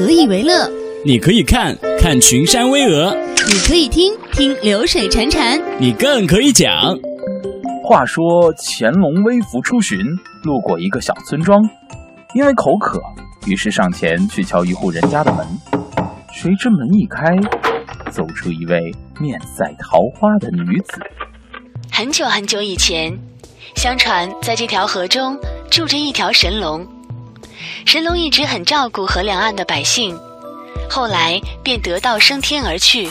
[0.00, 0.66] 何以为乐？
[1.04, 3.14] 你可以看看群山巍峨，
[3.46, 6.98] 你可以听听流水潺潺，你更可以讲。
[7.84, 8.24] 话说
[8.56, 9.98] 乾隆微服出巡，
[10.42, 11.60] 路过一个小村庄，
[12.34, 12.98] 因为口渴，
[13.46, 15.46] 于是上前去敲一户人家的门。
[16.32, 17.36] 谁知门一开，
[18.10, 18.80] 走出一位
[19.20, 20.98] 面赛桃花的女子。
[21.92, 23.12] 很久很久以前，
[23.76, 25.38] 相传在这条河中
[25.70, 26.86] 住着一条神龙，
[27.86, 30.18] 神龙一直很照顾河两岸的百姓。
[30.88, 33.10] 后来便得道升天而去，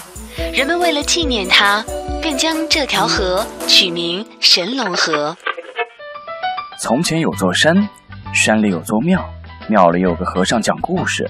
[0.53, 1.83] 人们为了纪念他，
[2.21, 5.35] 便将这条河取名神龙河。
[6.81, 7.89] 从前有座山，
[8.33, 9.23] 山里有座庙，
[9.67, 11.29] 庙里有个和尚讲故事，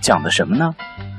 [0.00, 0.70] 讲的什么呢？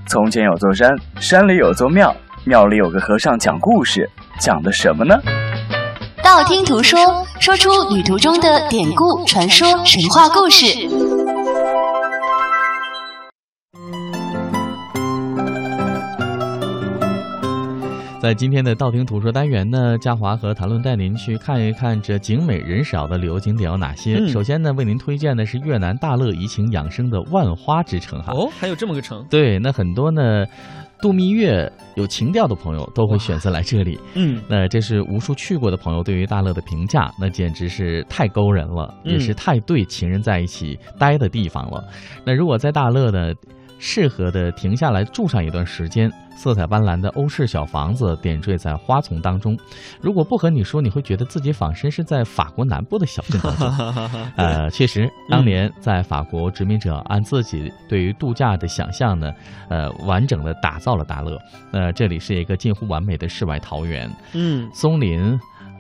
[0.08, 0.90] 从前有座山，
[1.20, 5.16] 山里有座庙，庙里有个和尚讲故事，讲的什么呢？
[6.24, 10.66] 道听途说，说出旅途中的典故、传说、神话故事。
[18.22, 24.18] 在今天的道听途说单元呢，嘉华和谭论带您去看一看这景美人少的旅游景点有哪些。
[24.18, 28.32] 嗯首先呢，为您推荐的是越南大乐怡情养生的万花之城哈。
[28.32, 29.26] 哦，还有这么个城？
[29.28, 30.46] 对，那很多呢。
[31.02, 41.84] 度蜜月有情调的朋友都会选择来这里，嗯，那这是无数去过的朋友对于大乐的评价，那简直是太勾人了，嗯也是太对情人在一起待的地方了。
[42.24, 43.34] 那如果在大乐呢，
[43.84, 49.58] 适合的停下来住上一段时间，色彩斑斓的欧式小房子点缀在花丛当中。
[50.00, 53.68] 如果不和你说，你会觉得自己仿身是在法国南部的小镇当中。
[54.38, 59.34] 呃，确实，当年在法国殖民者按自己对于度假的想象呢，
[59.68, 61.36] 呃，完整的打造了大乐。
[61.72, 65.40] 呃，这里是一个近乎完美的世外桃源，嗯，松林，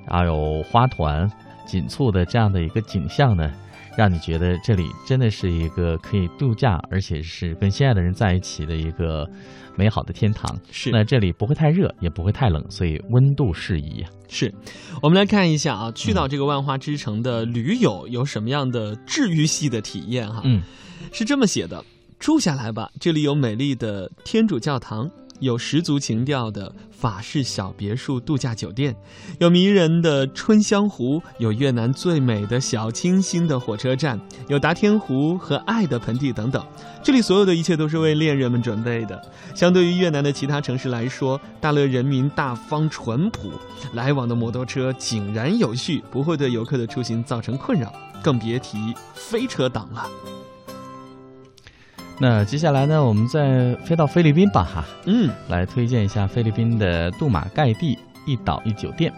[0.10, 1.32] 还有花团
[1.68, 3.54] 紧簇的这样的一个景象呢。
[3.97, 9.27] 让你觉得这里真的是一个可以度假，而且是跟心爱的人在一起的一个
[9.75, 10.59] 美好的天堂。
[10.71, 14.09] 是，那这里不会太热，也不会太冷，所以温度适宜啊。
[14.27, 14.53] 是，
[15.01, 20.41] 我们来看一下啊，去到这个万花之城的驴友有什么样的治愈系的体验哈？
[20.45, 20.61] 嗯，
[21.11, 21.83] 是这么写的：
[22.17, 25.09] 住下来吧，这里有美丽的天主教堂。
[25.41, 28.95] 有十足情调的法式小别墅度假酒店，
[29.39, 36.63] 有迷人的春香湖，有越南最美的小清新的火车站，有达天湖和爱的盆地等等。
[37.03, 39.19] 这里所有的一切都是为恋人们准备的。
[39.55, 43.51] 相对于越南的其他城市来说，大乐人民大方淳朴，
[43.93, 50.07] 来往的摩托车井然有序，不会对游客的出行造成困扰，更别提飞车党了。
[52.22, 57.97] 那接下来呢，我们再飞到菲律宾吧，哈，嗯，来推荐一下菲律宾的杜马盖蒂
[58.28, 59.11] 一岛一酒店。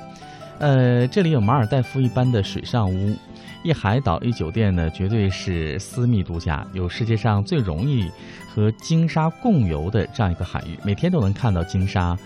[0.58, 3.14] 呃，这里有马尔代夫一般的水上屋，
[3.62, 8.10] 一海岛一酒店呢，绝对是私密度假，有世界上最容易
[8.48, 12.18] 和鲸鲨共游的这样一个海域，每天都能看到鲸鲨。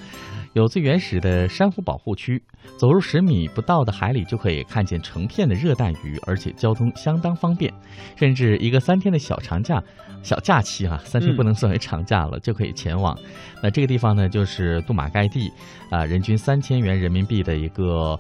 [0.58, 2.42] 有最原始的珊瑚保护区，
[2.80, 7.72] 走入十米不到的海里就可以看见成片的热带鱼，而且交通相当方便，
[8.16, 9.80] 甚至一个三天的小长假、
[10.24, 13.16] 小假期啊，三天不能算为长假了，嗯、就可以前往。
[13.62, 15.52] 那这个地方呢，就是杜马盖地
[15.92, 18.20] 啊，人均三千元人民币的一个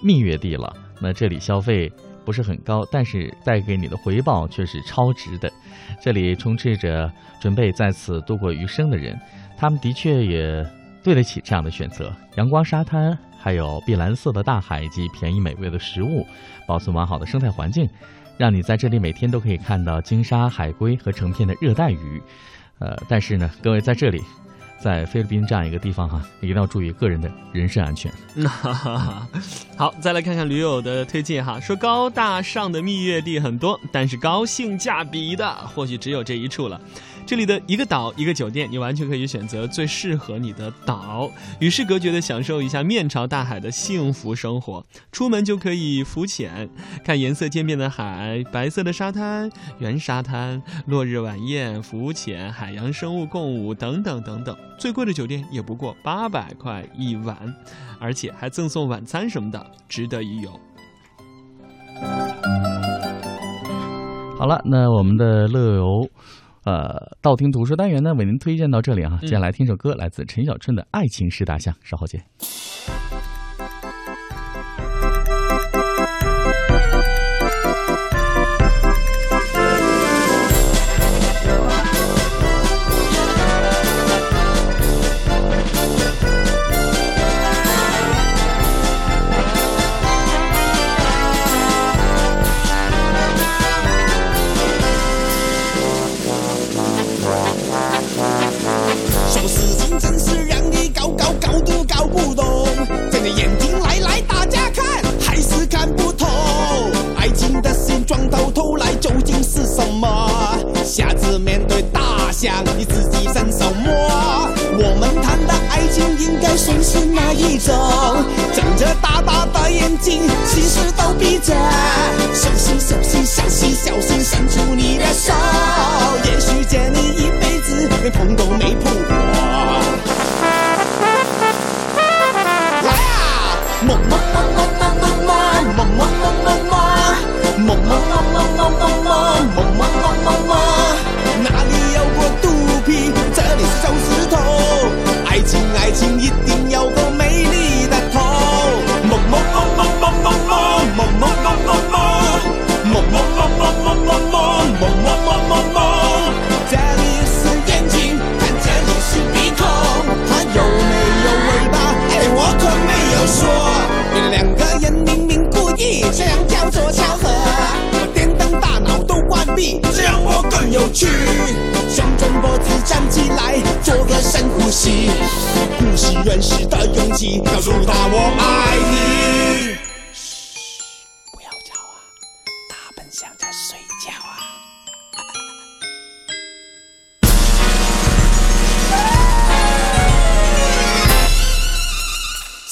[0.00, 0.72] 蜜月地了。
[1.00, 1.90] 那这里消费
[2.24, 5.52] 不是很高，但是带给你的回报却是超值的。
[6.00, 9.18] 这里充斥着准备在此度过余生的人，
[9.58, 10.64] 他们的确也。
[11.02, 16.26] 对得起这样的选择，阳光沙滩，还有碧蓝色的大海以及便宜美味的食物，
[16.66, 17.88] 保存完好的生态环境，
[18.36, 22.22] 让你在这里每天都可以看到鲸鲨、海龟和成片的热带鱼。
[22.78, 24.20] 呃，但是呢，各位在这里，
[24.80, 28.12] 在菲律宾这样一个地方哈，一定要注意个人的人身安全。
[29.76, 36.80] 好，再来看看驴友的推荐哈，说高大上的蜜月地很多，但是高性价比的或许只有这一处了。
[37.24, 44.84] 这里的一个岛一个酒店，你完全可以选择最适合你的岛，与世隔绝的享受一下面朝大海的幸福生活。
[45.10, 46.68] 出门就可以浮潜，
[47.02, 54.54] 看颜色渐变的海，白色的沙滩、圆沙滩、落日晚宴、浮潜、海洋生物共舞等等等等。
[54.78, 57.36] 最贵的酒店也不过八百块一晚，
[57.98, 60.50] 而且还赠送晚餐什么的，值得一游。
[64.38, 66.10] 好了，那我们的乐游。
[66.64, 69.18] 呃，道听途说单元呢，为您推荐到这里啊。
[69.20, 72.22] 接下来听首歌，来自陈小春的《爱情是大象》，稍后见。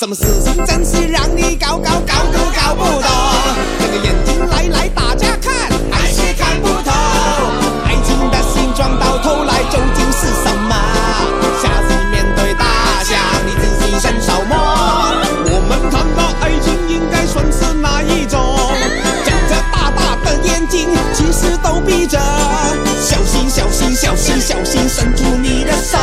[0.01, 3.11] 什么事情真是让你搞搞搞都搞不懂？
[3.79, 5.53] 睁着眼睛来来，大家看，
[5.91, 6.91] 还是看不透。
[7.85, 10.75] 爱情的形状到头来究竟是什么？
[11.61, 12.65] 下次面对大
[13.05, 14.57] 象，你仔细伸手摸。
[15.45, 18.41] 我们谈的爱情，应该算是哪一种？
[19.27, 22.19] 睁着大大的眼睛，其实都闭着。
[23.03, 25.99] 小心，小心，小心，小心，伸出你的手。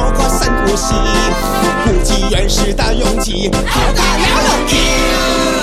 [0.00, 0.94] 走过三股溪，
[1.84, 5.59] 不计原始的勇气，好大了勇气。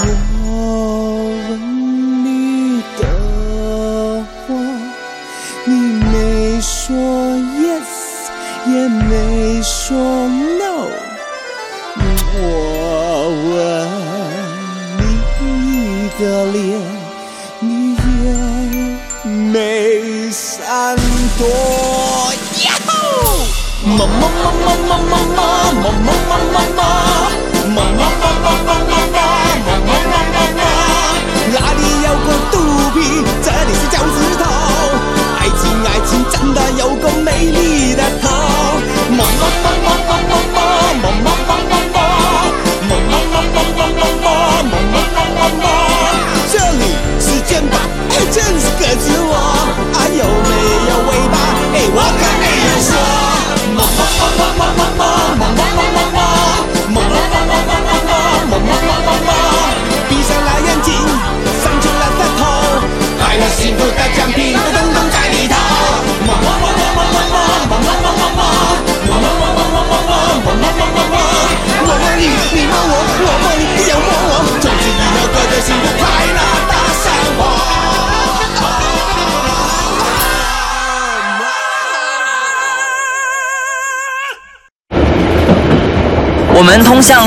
[0.00, 0.31] you.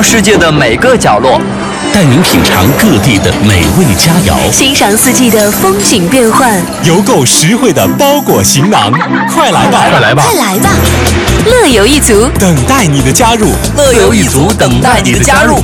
[0.01, 1.39] 世界的每个角落，
[1.93, 8.91] 带您品尝各地的美味佳肴，欣赏四季的风景变幻，邮购实惠的包裹行囊，
[9.33, 9.87] 快来吧。
[9.89, 10.69] 快来吧，快来吧，
[11.45, 15.57] 乐游一族，等待你的加入，乐游一族，等待你的加入，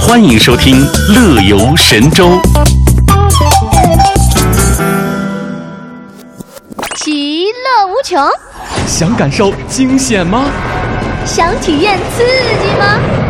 [0.00, 2.40] 欢迎收听乐游神州。
[6.96, 8.28] 其乐无穷，
[8.86, 10.44] 想感受惊险吗？
[11.24, 13.21] 想体验刺激吗？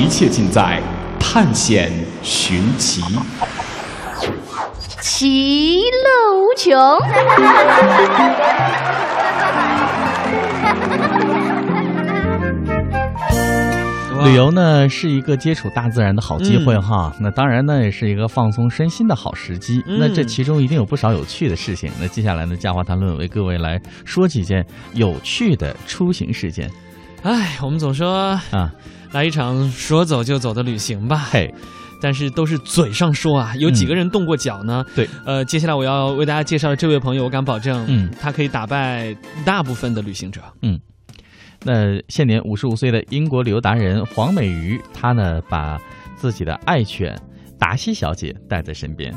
[0.00, 0.80] 一切尽在
[1.18, 1.92] 探险
[2.22, 3.02] 寻奇。
[5.02, 6.72] 其乐无穷。
[14.24, 19.84] 旅游呢是一个接触大自然的好机会哈，那当然呢也是一个放松身心的好时机。
[19.86, 21.92] 嗯那这其中一定有不少有趣的事情。
[22.00, 26.70] 那接下来呢，嘉华谈论为各位来说几件有趣的出行事件。
[27.22, 28.72] 哎，我们总说啊，
[29.12, 31.28] 来一场说走就走的旅行吧。
[31.30, 31.52] 嘿。
[32.02, 34.82] 但是都是嘴上说啊，有几个人动过脚呢？
[34.96, 40.40] 对，呃，接下来我要为大家介绍的这位朋友，我敢保证，嗯，他可以打败大部分的旅行者。
[40.62, 40.80] 嗯，
[41.62, 45.78] 那现年五十五岁的英国旅游达人黄美瑜，她呢把
[46.16, 47.14] 自己的爱犬
[47.58, 49.14] 达西小姐带在身边。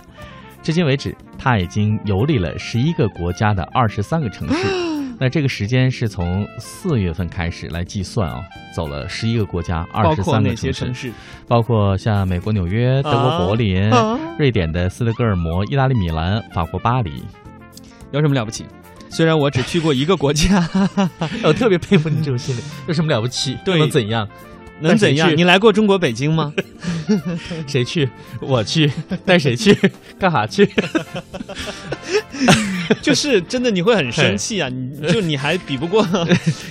[0.61, 4.67] 至今为止，她已经游历了十一个国家的二十三个城市。
[5.19, 8.41] 那这个时间是从四月份开始来计算啊、
[8.75, 11.11] 走了十一个国家，二十三个城市？
[11.47, 17.23] 包括像美国纽约、德国柏林、啊瑞典的斯德哥尔摩、意大利米兰、法国巴黎。
[18.11, 18.65] 有什么了不起？
[19.09, 20.67] 虽然我只去过一个国家，
[21.45, 22.61] 我特别佩服你这种心理。
[22.87, 23.57] 有什么了不起？
[23.63, 24.27] 对能怎样？
[24.83, 25.35] 能怎样？
[25.35, 26.53] 你来过中国北京吗？
[27.67, 28.07] 谁去？
[28.39, 28.91] 我去。
[29.25, 29.75] 带谁去？
[30.19, 30.69] 干啥去？
[33.01, 34.69] 就是真的，你会很生气啊！
[34.69, 36.05] 你就你还比不过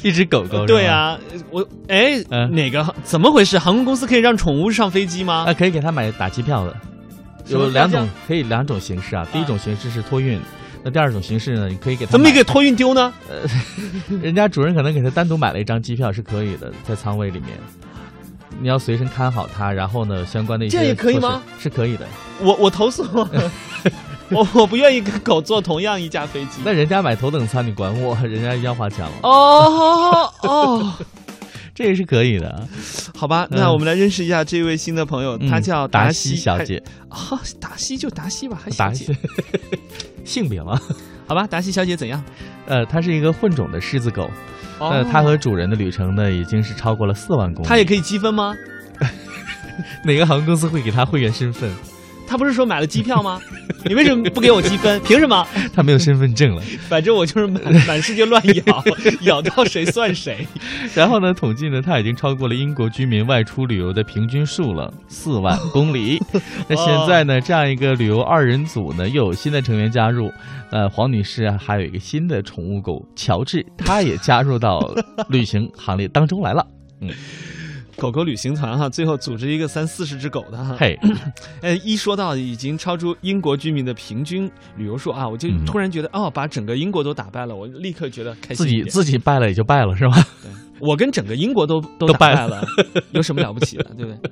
[0.02, 0.66] 一只狗狗。
[0.66, 1.18] 对啊，
[1.50, 3.58] 我哎，哪个怎么回事？
[3.58, 5.44] 航空公司可以让宠物上飞机吗？
[5.48, 6.76] 啊，可以给他买打机票的，
[7.48, 9.26] 有两种，可以两种形式啊。
[9.32, 10.38] 第一种形式是托运，
[10.84, 13.12] 那第二种形式呢，你可以给他怎么没给托运丢呢？
[13.28, 13.48] 呃，
[14.22, 17.50] 人家主人可能给他单独买了一张机票是可以的，在舱位里面。
[18.60, 21.42] 你要随身看好它，然后呢，相关的一些这也可以吗？
[21.58, 22.06] 是可以的。
[22.40, 23.02] 我我投诉，
[24.30, 26.60] 我我不愿意跟狗坐同样一架飞机。
[26.64, 28.14] 那人家买头等舱，你管我？
[28.26, 29.12] 人家要花钱了。
[29.22, 30.92] 哦哦，
[31.74, 32.68] 这也是可以的。
[33.16, 36.80] 好吧，嗯那我们来认识一下这位新的朋友，嗯她叫达西西小姐。
[37.08, 39.06] 哦，达西就达西吧，还小达姐。
[40.24, 40.78] 性别吗，
[41.26, 42.22] 好吧，达西小姐怎样？
[42.66, 44.30] 呃，它是一个混种的狮子狗。
[44.78, 47.68] 哦呃，它和主人的旅程呢，已经是超过了四万公里。
[47.68, 48.54] 它也可以积分吗？
[50.04, 51.70] 哪个航空公司会给它会员身份？
[52.32, 53.38] 他不是说买了机票吗？
[53.84, 54.98] 你为什么不给我积分？
[55.04, 55.46] 凭什么？
[55.74, 56.62] 他没有身份证了。
[56.88, 58.84] 反正我就是满满世界乱咬，
[59.20, 60.46] 咬到谁算谁。
[60.94, 66.18] 然后呢，统计呢，他已经超过了英国居民外出旅游的平均数了，四万公里。
[66.68, 70.32] 那现在呢，这样一个旅游二人组呢，又有新的成员加入。
[70.70, 74.80] 呃，黄女士啊还有一个新的宠物狗乔治，它也加入到
[75.28, 76.66] 旅行行列当中来了。
[77.02, 77.10] 嗯。
[77.96, 80.76] 狗狗旅行团哈，最后组织一个三四十只狗的哈。
[80.78, 80.98] 嘿，
[81.60, 88.82] 呃， 一说到已经超出英国居民的平均旅游数啊，我就嗯突然觉得、哦，把整个英国都打败了，我立刻觉得开心自己。
[88.84, 90.16] 自己败了也就败了，是吧？
[90.80, 92.64] 我跟整个英国都都 都败了，
[93.12, 94.30] 有什么了不起的，对不对？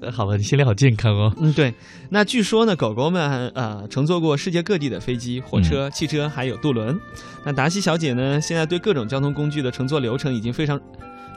[0.00, 1.32] 呃 好吧，你心里好健康哦。
[1.38, 1.72] 嗯，对。
[2.10, 6.98] 那据说呢，狗狗们呃乘坐过世界各地的飞机、火车、汽车，还有渡轮。
[7.44, 10.80] 那达西小姐呢，现在对各种交通工具的乘坐流程已经非常。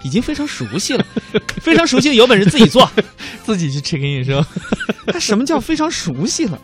[0.03, 1.05] 已经非常熟悉了，
[1.61, 2.89] 非常熟悉，有本事自己做，
[3.45, 4.47] 自己去 check in 是吧？
[5.19, 6.59] 什么叫非常熟悉了？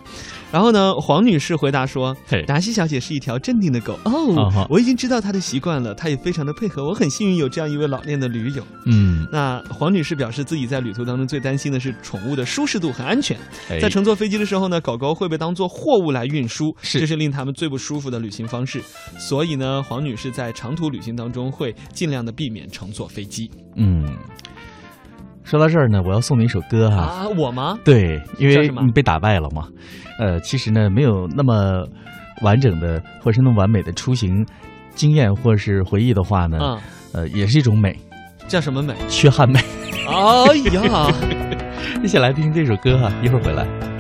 [0.54, 13.36] 然后呢，黄女士回答说嘿：“达西小姐是一条镇定的狗啊哦，我已经知道她的习惯了，她也非常的配合，我很幸运有这样一位老练的驴友。”嗯，那黄女士表示自己在旅途当中最担心的是宠物的舒适度和安全。
[13.68, 18.80] 哎在乘坐飞机的时候呢，狗狗会被当做货物来运输，是这是令他们最不舒服的旅行方式。
[19.18, 23.50] 所以呢，黄女士在长途旅行当中会尽量的避免乘坐飞机。
[23.76, 24.06] 嗯，
[25.44, 27.78] 说到这儿呢，我要送你一首歌哈、啊，我吗？
[27.84, 29.68] 对，因为你被打败了嘛。
[30.20, 31.86] 呃，其实呢，没有那么
[32.42, 34.46] 完整的或者是那么完美的出行
[34.96, 36.80] 经验或者是回忆的话呢，嗯
[37.14, 37.98] 呃，也是一种美，
[38.48, 38.94] 叫什么美？
[39.10, 39.60] 缺憾美。
[40.08, 41.12] 哎呀，
[42.04, 43.93] 一起来听听这首歌哈、一会儿回来。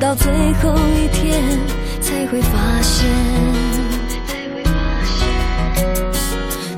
[0.00, 1.60] 到最后一天
[2.00, 3.06] 才会发现，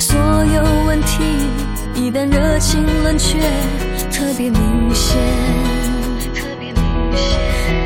[0.00, 1.22] 所有问题
[1.94, 3.38] 一旦热情冷却，
[4.10, 5.16] 特别明显。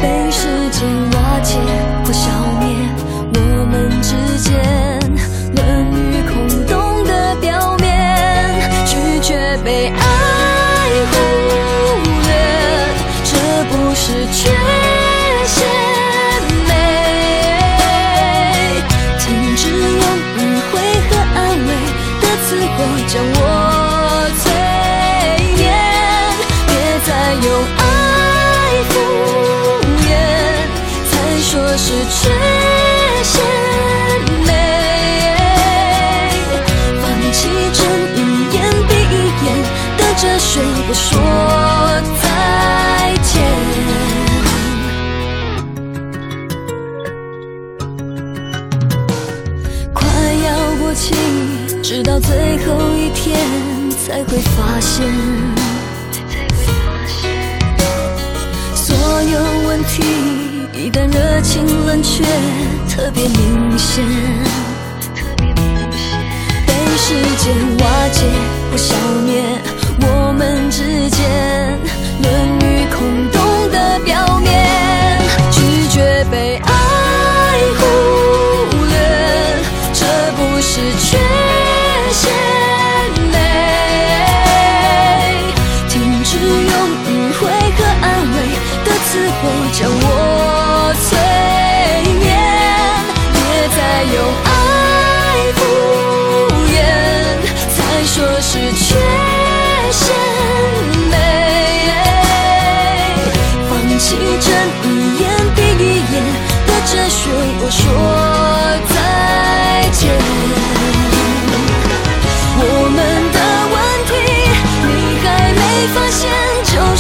[0.01, 1.59] 被时间瓦解
[2.05, 2.30] 或消
[2.61, 2.66] 灭
[3.34, 4.59] 我们之间
[5.55, 5.62] 冷
[5.93, 7.87] 与空洞的表面，
[8.87, 10.16] 拒绝被爱
[32.11, 32.28] 缺
[33.22, 33.34] 陷
[34.46, 34.48] 美。
[37.00, 37.38] 放弃
[37.72, 37.78] 睁
[38.14, 38.16] 一
[38.54, 38.57] 眼
[38.88, 39.46] 闭一眼
[39.96, 41.09] 的哲学，不说
[42.22, 42.24] 再
[43.22, 43.32] 见。
[49.92, 50.00] 快
[50.46, 50.48] 要
[50.80, 51.04] 过期，
[51.82, 53.36] 直到最后一天
[53.90, 55.04] 才会发现，
[58.74, 59.34] 所有
[59.68, 60.02] 问题
[60.87, 62.22] 一旦热情冷却，
[62.89, 64.05] 特别明显。
[66.64, 68.22] 被时间瓦解
[68.70, 68.95] 或消
[69.26, 69.43] 灭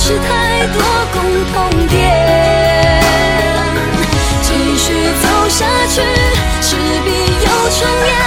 [0.06, 0.80] 是太多
[1.12, 1.20] 共
[1.52, 1.98] 同点。
[4.40, 6.00] 继续走下去，
[6.62, 7.10] 势必
[7.42, 8.25] 有重演。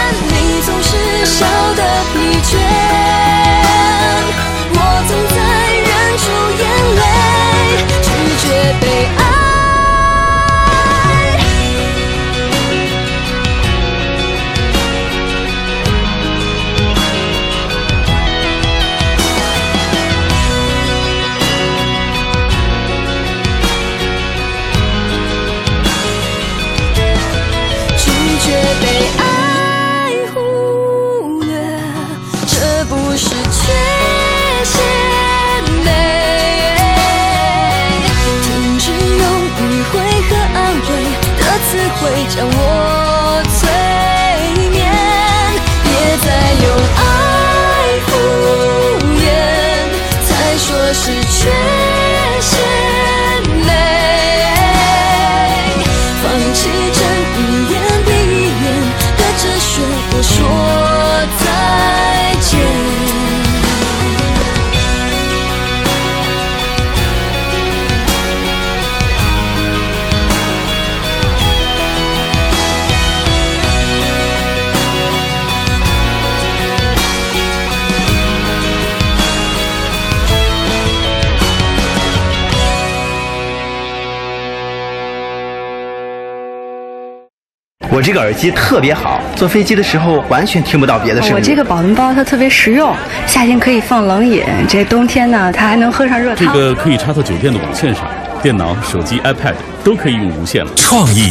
[88.00, 91.36] 我这个耳机特别好，坐飞机的时候完全听不到别的声音。
[91.36, 92.96] 我这个保温包它特别实用，
[93.28, 96.48] 夏天可以放冷饮，这冬天呢它还能喝上热汤。
[96.48, 98.06] 这个可以插到酒店的网线上，
[98.42, 100.72] 电脑、手机、iPad 都可以用无线了。
[100.78, 101.30] 创意、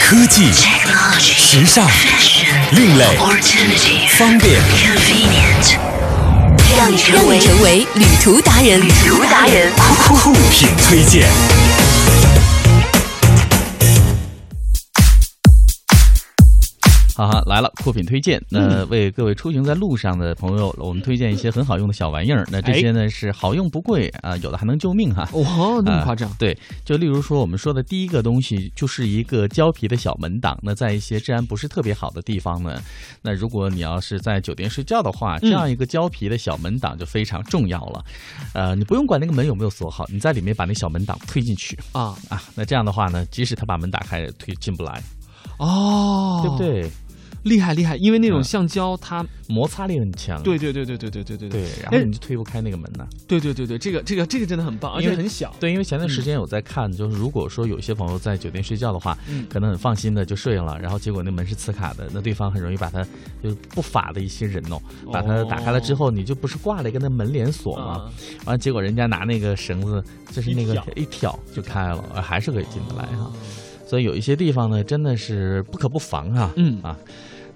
[0.00, 0.50] 科技、
[1.18, 1.86] 时尚、
[2.70, 3.04] 另类、
[4.16, 4.58] 方便，
[6.78, 11.26] 让你成为成为旅途达人，旅途达人，酷品推荐。
[17.20, 18.42] 好哈来了，酷品推荐。
[18.48, 22.46] 那为各位出行在路上的朋友，我们推荐一些很好用的小玩意儿。
[22.50, 25.28] 那这些呢是好用不贵啊，有的还能救命哈。
[25.34, 26.32] 哇，那么夸张？
[26.38, 30.58] 对，就例如说我们说的第一个东西，就是一个胶皮的小门挡。
[30.62, 32.80] 那在一些治安不是特别好的地方呢，
[33.20, 38.02] 那如果你要是在酒店睡觉的话，这样一个胶皮的小门挡就非常重要了。
[38.54, 45.02] 呃，你不用管那个门有没有锁好，你在里面把那小门挡推进去啊啊，那这样的话呢，即使他把门打开，推进不来。
[45.58, 46.90] 哦，对不对？
[47.44, 50.42] 厉害厉害，因为那种橡胶它摩擦力很强。
[50.42, 53.06] 对对对对对对对对对，然后你就推不开那个门呢。
[53.26, 55.54] 对对对对，这个这个这个真的很棒，而且很小。
[55.58, 59.16] 对，因为前段时间我在看，就是如果说有些朋友在酒店睡觉的话，
[59.48, 63.02] 可能很放心的就睡了，然后结果那门是磁卡的，那对方很容易把它
[63.42, 64.80] 就是不法的一些人哦，
[65.12, 68.10] 把它打开了之后，你就不是挂了一个那门连锁吗？
[68.44, 73.32] 完了结果人家拿那个绳子，就是那个一挑就开了，还是可以进得来哈。
[73.86, 76.52] 所以有一些地方呢，真的是不可不防啊。
[76.54, 76.96] 嗯啊，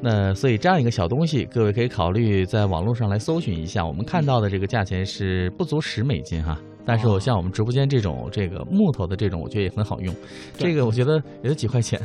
[0.04, 3.82] 那所以这样一个小东西，各位可以考虑在网络上来搜寻一下。
[3.82, 6.58] 我们看到的这个价钱是不足十美金哈。
[6.86, 10.14] 但是我像我们直播间这种这个木头的这种，我觉得也很好用。
[10.58, 11.98] 这个我觉得也就几块钱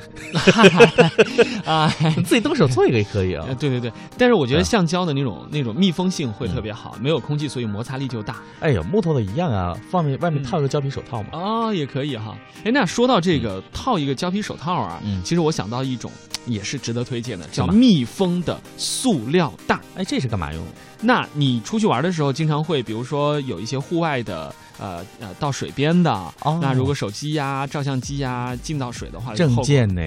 [1.65, 1.89] 啊，
[2.23, 3.45] 自己动手做一个也可以啊。
[3.59, 8.37] 对对对，但是我觉得橡胶的那种那种密封性会特别好，没有空气，所以摩擦力就大。
[8.61, 11.37] 哎呀，木头的一样啊，放面外面套一个胶皮手套嘛。
[11.37, 12.37] 啊，也可以哈。
[12.63, 16.09] 哎，那说到这个套一个胶皮手套啊，其实我想到一种
[16.45, 19.79] 也是值得推荐的，叫密封的塑料袋。
[19.95, 20.63] 哎，这是干嘛用？
[21.01, 24.53] 那你出去玩的时候，经常会比如说有一些户外的。
[24.81, 26.09] 呃呃，到水边的，
[26.39, 30.01] 哦那如果手机呀、照相机呀进到水的话，证件呢？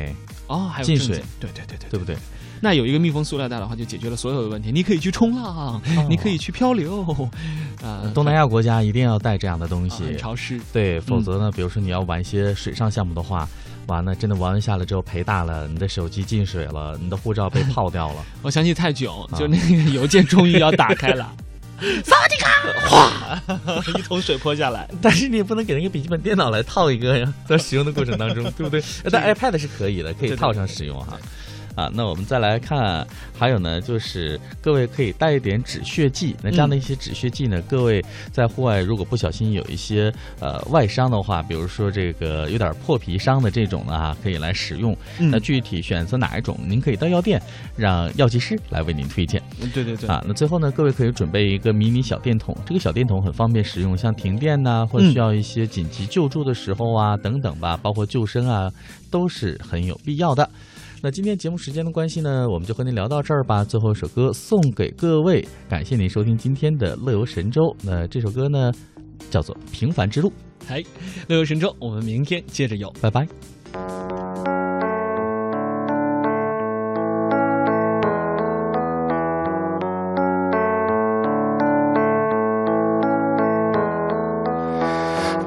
[0.47, 2.17] 哦，还有进水，对对对对，对不对？
[2.59, 4.73] 那有一个密封塑料袋的话，就解决了所有的问题。
[4.73, 5.79] 你可以去冲浪，
[6.09, 7.03] 你可以去漂流。
[7.83, 10.59] 啊，东南亚国家一定要带这样的东西，很潮湿。
[10.73, 13.47] 对，否则呢，比如说你要玩一些水上项目的话，
[13.87, 18.25] 完了真的玩下来之后赔大了，你的手机进水了，你的护照被泡掉了。
[18.43, 21.33] 我想起泰囧，就那个邮件终于要打开了。
[22.05, 22.49] 萨瓦迪卡！
[22.89, 23.43] 哗，
[23.99, 24.89] 一桶水泼下来。
[25.01, 28.81] 但是你也不能给那个笔记本电脑来套一个呀，在使用的过程当中，对不对？
[29.11, 31.19] 但 iPad 是可以的，可以套上使用哈。
[31.75, 33.07] 啊，那我们再来看，
[33.37, 36.37] 还有呢，就是各位可以带一点止血剂。
[36.43, 44.97] 那这样的一些止血剂呢，各位在户外如果不小心有一些呃外伤的话，比如说这个有点破皮伤的这种呢啊，可以来使用。
[45.19, 47.41] 那具体选择哪一种，您可以到药店
[47.77, 49.43] 让药剂师来为您推荐。
[49.73, 50.09] 对对对。
[50.09, 58.71] 啊，那最后呢，各位可以准备一个迷你小电筒，这个小电筒很方便使用，像停电呐，或者需要一些紧急救助的时候啊，等等吧，包括救生啊，
[59.11, 60.49] 都是很有必要的。
[61.05, 63.65] 那今天节目时间的关系呢，我们就和您聊到这儿吧。
[63.65, 67.63] 最后一首歌送给各位，感谢您收听今天的《乐游神州》。
[67.83, 68.71] 那这首歌呢，
[69.29, 70.29] 叫做《平凡之路》。
[70.65, 70.81] 嗨，
[71.27, 73.27] 乐游神州，我们明天接着游，拜拜。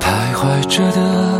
[0.01, 1.34] 徘徊着的，